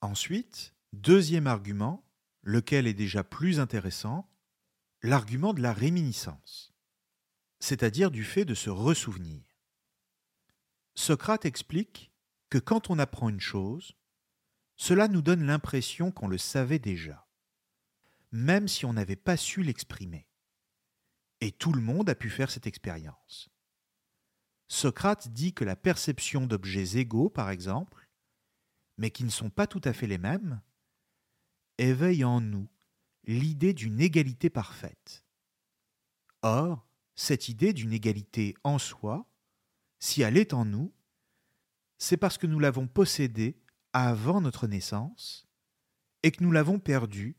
[0.00, 2.08] Ensuite, deuxième argument,
[2.42, 4.30] lequel est déjà plus intéressant,
[5.02, 6.72] l'argument de la réminiscence,
[7.58, 9.42] c'est-à-dire du fait de se ressouvenir.
[10.94, 12.12] Socrate explique
[12.50, 13.96] que quand on apprend une chose,
[14.76, 17.26] cela nous donne l'impression qu'on le savait déjà,
[18.30, 20.28] même si on n'avait pas su l'exprimer.
[21.40, 23.50] Et tout le monde a pu faire cette expérience.
[24.68, 28.08] Socrate dit que la perception d'objets égaux, par exemple,
[28.98, 30.60] mais qui ne sont pas tout à fait les mêmes,
[31.78, 32.68] éveille en nous
[33.24, 35.24] l'idée d'une égalité parfaite.
[36.42, 39.26] Or, cette idée d'une égalité en soi,
[39.98, 40.92] si elle est en nous,
[41.98, 43.60] c'est parce que nous l'avons possédée
[43.92, 45.46] avant notre naissance
[46.22, 47.36] et que nous l'avons perdue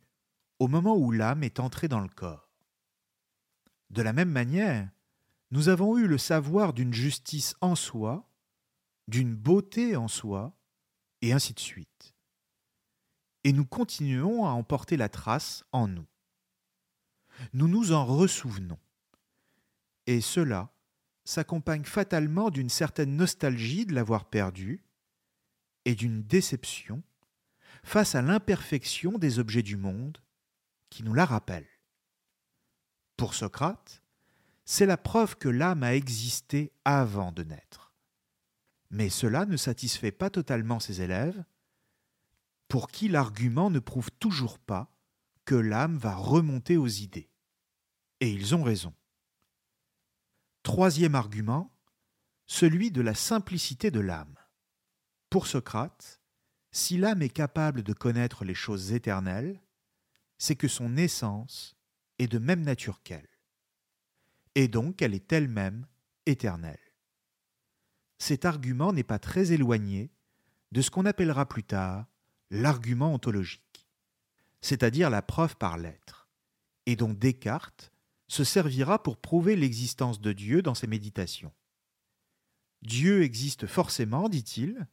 [0.60, 2.50] au moment où l'âme est entrée dans le corps.
[3.90, 4.90] De la même manière,
[5.52, 8.30] nous avons eu le savoir d'une justice en soi,
[9.08, 10.56] d'une beauté en soi,
[11.22, 12.16] et ainsi de suite.
[13.44, 16.06] Et nous continuons à emporter la trace en nous.
[17.54, 18.80] Nous nous en ressouvenons.
[20.06, 20.74] Et cela
[21.24, 24.84] s'accompagne fatalement d'une certaine nostalgie de l'avoir perdu
[25.86, 27.04] et d'une déception
[27.84, 30.18] face à l'imperfection des objets du monde
[30.90, 31.68] qui nous la rappelle.
[33.16, 34.04] Pour Socrate,
[34.72, 37.92] c'est la preuve que l'âme a existé avant de naître.
[38.92, 41.44] Mais cela ne satisfait pas totalement ses élèves,
[42.68, 44.96] pour qui l'argument ne prouve toujours pas
[45.44, 47.32] que l'âme va remonter aux idées.
[48.20, 48.94] Et ils ont raison.
[50.62, 51.76] Troisième argument,
[52.46, 54.38] celui de la simplicité de l'âme.
[55.32, 56.22] Pour Socrate,
[56.72, 59.60] si l'âme est capable de connaître les choses éternelles,
[60.38, 61.76] c'est que son essence
[62.20, 63.29] est de même nature qu'elle
[64.56, 65.86] et donc elle est elle-même
[66.26, 66.80] éternelle.
[68.18, 70.12] Cet argument n'est pas très éloigné
[70.72, 72.06] de ce qu'on appellera plus tard
[72.52, 73.88] l'argument ontologique,
[74.62, 76.28] c'est-à-dire la preuve par l'être,
[76.86, 77.92] et dont Descartes
[78.28, 81.54] se servira pour prouver l'existence de Dieu dans ses méditations.
[82.82, 84.88] Dieu existe forcément, dit-il,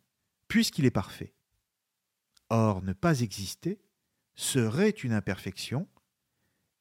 [0.48, 1.34] puisqu'il est parfait.
[2.48, 3.80] Or, ne pas exister
[4.34, 5.88] serait une imperfection,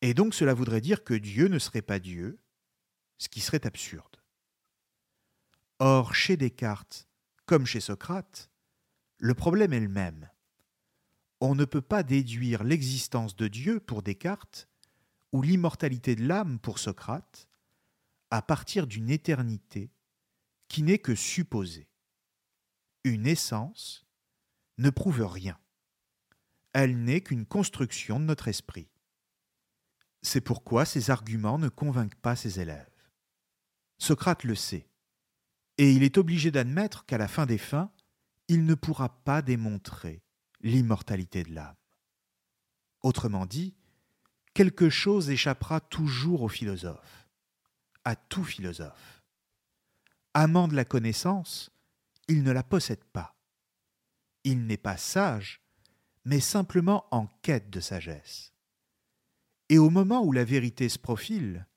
[0.01, 2.39] et donc cela voudrait dire que Dieu ne serait pas Dieu,
[3.17, 4.21] ce qui serait absurde.
[5.79, 7.07] Or, chez Descartes,
[7.45, 8.49] comme chez Socrate,
[9.17, 10.29] le problème est le même.
[11.41, 14.69] On ne peut pas déduire l'existence de Dieu pour Descartes
[15.31, 17.47] ou l'immortalité de l'âme pour Socrate
[18.31, 19.91] à partir d'une éternité
[20.67, 21.89] qui n'est que supposée.
[23.03, 24.05] Une essence
[24.77, 25.59] ne prouve rien.
[26.73, 28.89] Elle n'est qu'une construction de notre esprit.
[30.21, 32.94] C'est pourquoi ces arguments ne convainquent pas ses élèves.
[33.97, 34.87] Socrate le sait,
[35.77, 37.91] et il est obligé d'admettre qu'à la fin des fins,
[38.47, 40.21] il ne pourra pas démontrer
[40.61, 41.75] l'immortalité de l'âme.
[43.01, 43.75] Autrement dit,
[44.53, 47.27] quelque chose échappera toujours au philosophe,
[48.03, 49.23] à tout philosophe.
[50.33, 51.71] Amant de la connaissance,
[52.27, 53.35] il ne la possède pas.
[54.43, 55.61] Il n'est pas sage,
[56.23, 58.53] mais simplement en quête de sagesse.
[59.69, 61.67] Et au moment où la vérité se profile,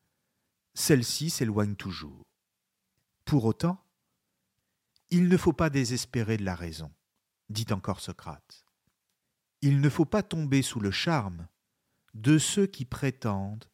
[0.79, 2.25] celle-ci s'éloigne toujours.
[3.25, 3.85] Pour autant,
[5.11, 6.93] il ne faut pas désespérer de la raison,
[7.51, 8.65] dit encore Socrate.
[9.61, 11.49] Il ne faut pas tomber sous le charme
[12.15, 13.65] de ceux qui prétendent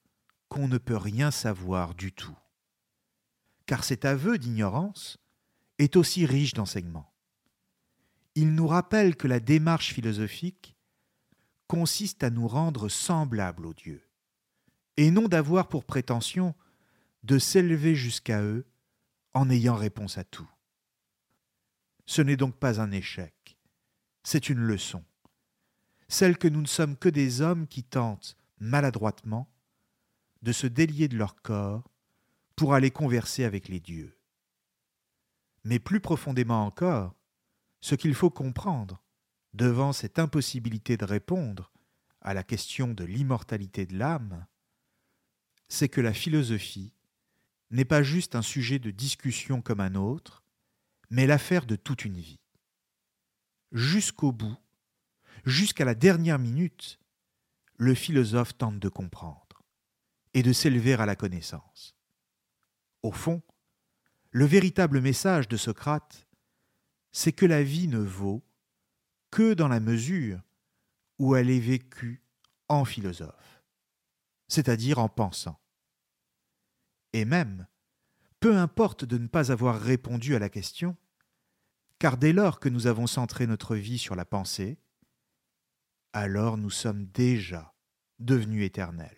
[0.49, 2.37] qu'on ne peut rien savoir du tout.
[3.67, 5.19] Car cet aveu d'ignorance
[5.79, 7.13] est aussi riche d'enseignements.
[8.35, 10.75] Il nous rappelle que la démarche philosophique
[11.67, 14.09] consiste à nous rendre semblables aux dieux,
[14.97, 16.55] et non d'avoir pour prétention
[17.25, 18.67] de s'élever jusqu'à eux
[19.33, 20.49] en ayant réponse à tout.
[22.07, 23.59] Ce n'est donc pas un échec,
[24.23, 25.03] c'est une leçon,
[26.07, 29.51] celle que nous ne sommes que des hommes qui tentent, maladroitement,
[30.43, 31.91] de se délier de leur corps
[32.57, 34.19] pour aller converser avec les dieux.
[35.65, 37.15] Mais plus profondément encore,
[37.81, 39.03] ce qu'il faut comprendre
[39.55, 41.73] devant cette impossibilité de répondre
[42.21, 44.47] à la question de l'immortalité de l'âme,
[45.71, 46.93] c'est que la philosophie
[47.75, 50.45] n'est pas juste un sujet de discussion comme un autre,
[51.11, 52.39] mais l'affaire de toute une vie.
[53.73, 54.57] Jusqu'au bout,
[55.45, 57.01] jusqu'à la dernière minute,
[57.77, 59.65] le philosophe tente de comprendre
[60.35, 61.97] et de s'élever à la connaissance.
[63.03, 63.43] Au fond,
[64.31, 66.29] le véritable message de Socrate,
[67.11, 68.45] c'est que la vie ne vaut
[69.33, 70.41] que dans la mesure
[71.19, 72.23] où elle est vécue
[72.69, 73.65] en philosophe,
[74.47, 75.61] c'est-à-dire en pensant.
[77.15, 77.69] Et même,
[78.41, 80.97] peu importe de ne pas avoir répondu à la question,
[82.01, 84.79] car dès lors que nous avons centré notre vie sur la pensée,
[86.13, 87.73] alors nous sommes déjà
[88.19, 89.17] devenus éternels.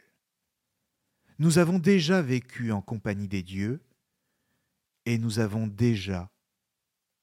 [1.39, 3.83] Nous avons déjà vécu en compagnie des dieux,
[5.07, 6.31] et nous avons déjà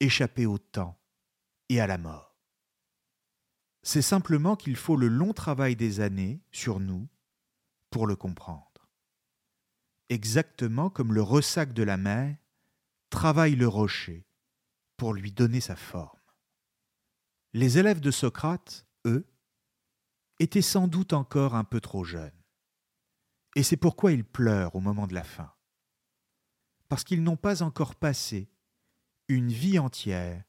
[0.00, 1.00] échappé au temps
[1.68, 2.36] et à la mort.
[3.84, 7.08] C'est simplement qu'il faut le long travail des années sur nous
[7.90, 8.73] pour le comprendre.
[10.08, 12.36] Exactement comme le ressac de la mer
[13.10, 14.26] travaille le rocher
[14.96, 16.18] pour lui donner sa forme.
[17.52, 19.26] Les élèves de Socrate, eux,
[20.40, 22.42] étaient sans doute encore un peu trop jeunes.
[23.56, 25.54] Et c'est pourquoi ils pleurent au moment de la fin
[26.94, 28.50] parce qu'ils n'ont pas encore passé
[29.28, 30.44] une vie entière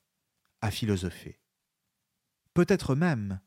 [0.62, 1.42] à philosopher.
[2.54, 3.42] Peut-être même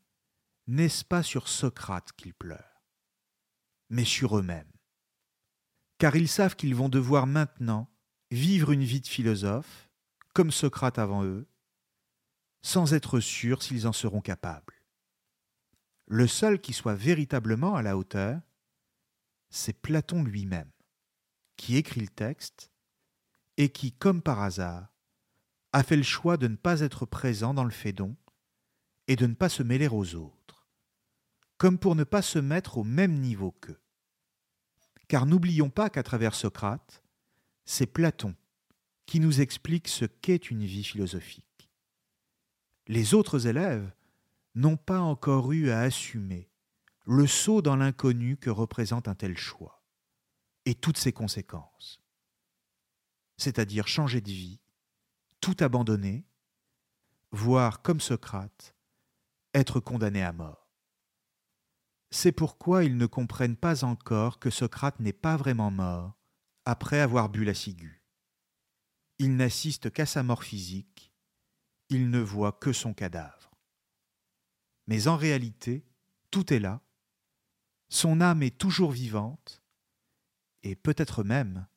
[0.67, 2.83] n'est-ce pas sur Socrate qu'ils pleurent,
[3.89, 4.71] mais sur eux-mêmes,
[5.99, 7.87] car ils savent qu'ils vont devoir maintenant
[8.31, 9.89] vivre une vie de philosophe,
[10.33, 11.47] comme Socrate avant eux,
[12.61, 14.81] sans être sûrs s'ils en seront capables.
[16.07, 18.41] Le seul qui soit véritablement à la hauteur,
[19.49, 20.71] c'est Platon lui-même,
[21.57, 22.71] qui écrit le texte
[23.57, 24.93] et qui, comme par hasard,
[25.73, 28.15] a fait le choix de ne pas être présent dans le Phédon
[29.07, 30.67] et de ne pas se mêler aux autres,
[31.57, 33.81] comme pour ne pas se mettre au même niveau qu'eux.
[35.09, 37.03] Car n'oublions pas qu'à travers Socrate,
[37.65, 38.33] c'est Platon
[39.05, 41.69] qui nous explique ce qu'est une vie philosophique.
[42.87, 43.91] Les autres élèves
[44.55, 46.49] n'ont pas encore eu à assumer
[47.05, 49.83] le saut dans l'inconnu que représente un tel choix,
[50.65, 51.99] et toutes ses conséquences
[53.39, 54.59] c'est-à-dire changer de vie,
[55.39, 56.25] tout abandonner,
[57.31, 58.75] voire, comme Socrate,
[59.53, 60.68] être condamné à mort.
[62.11, 66.17] C'est pourquoi ils ne comprennent pas encore que Socrate n'est pas vraiment mort
[66.65, 68.03] après avoir bu la ciguë.
[69.19, 71.13] Il n'assiste qu'à sa mort physique,
[71.89, 73.51] il ne voit que son cadavre.
[74.87, 75.85] Mais en réalité,
[76.31, 76.81] tout est là,
[77.89, 79.63] son âme est toujours vivante,
[80.63, 81.67] et peut-être même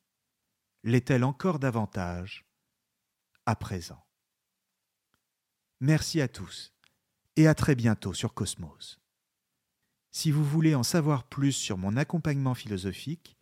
[0.83, 2.45] l'est-elle encore davantage
[3.45, 4.05] à présent
[5.79, 6.73] Merci à tous
[7.35, 9.02] et à très bientôt sur Cosmos.
[10.15, 13.35] Si vous voulez en savoir plus sur mon accompagnement philosophique,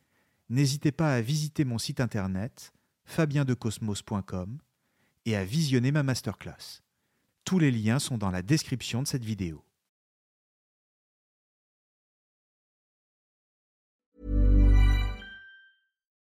[0.49, 2.71] n'hésitez pas à visiter mon site internet
[3.03, 4.57] fabiendecosmos.com
[5.25, 6.81] et à visionner ma masterclass.
[7.43, 9.65] Tous les liens sont dans la description de cette vidéo.